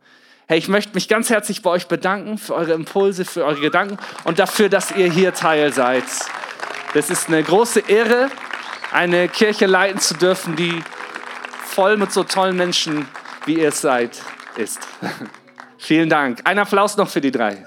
[0.46, 3.96] Hey, ich möchte mich ganz herzlich bei euch bedanken für eure Impulse, für eure Gedanken
[4.24, 6.04] und dafür, dass ihr hier Teil seid.
[6.92, 8.28] Das ist eine große Ehre,
[8.92, 10.82] eine Kirche leiten zu dürfen, die
[11.64, 13.08] voll mit so tollen Menschen,
[13.46, 14.20] wie ihr es seid,
[14.56, 14.86] ist.
[15.78, 16.40] Vielen Dank.
[16.44, 17.64] Ein Applaus noch für die drei.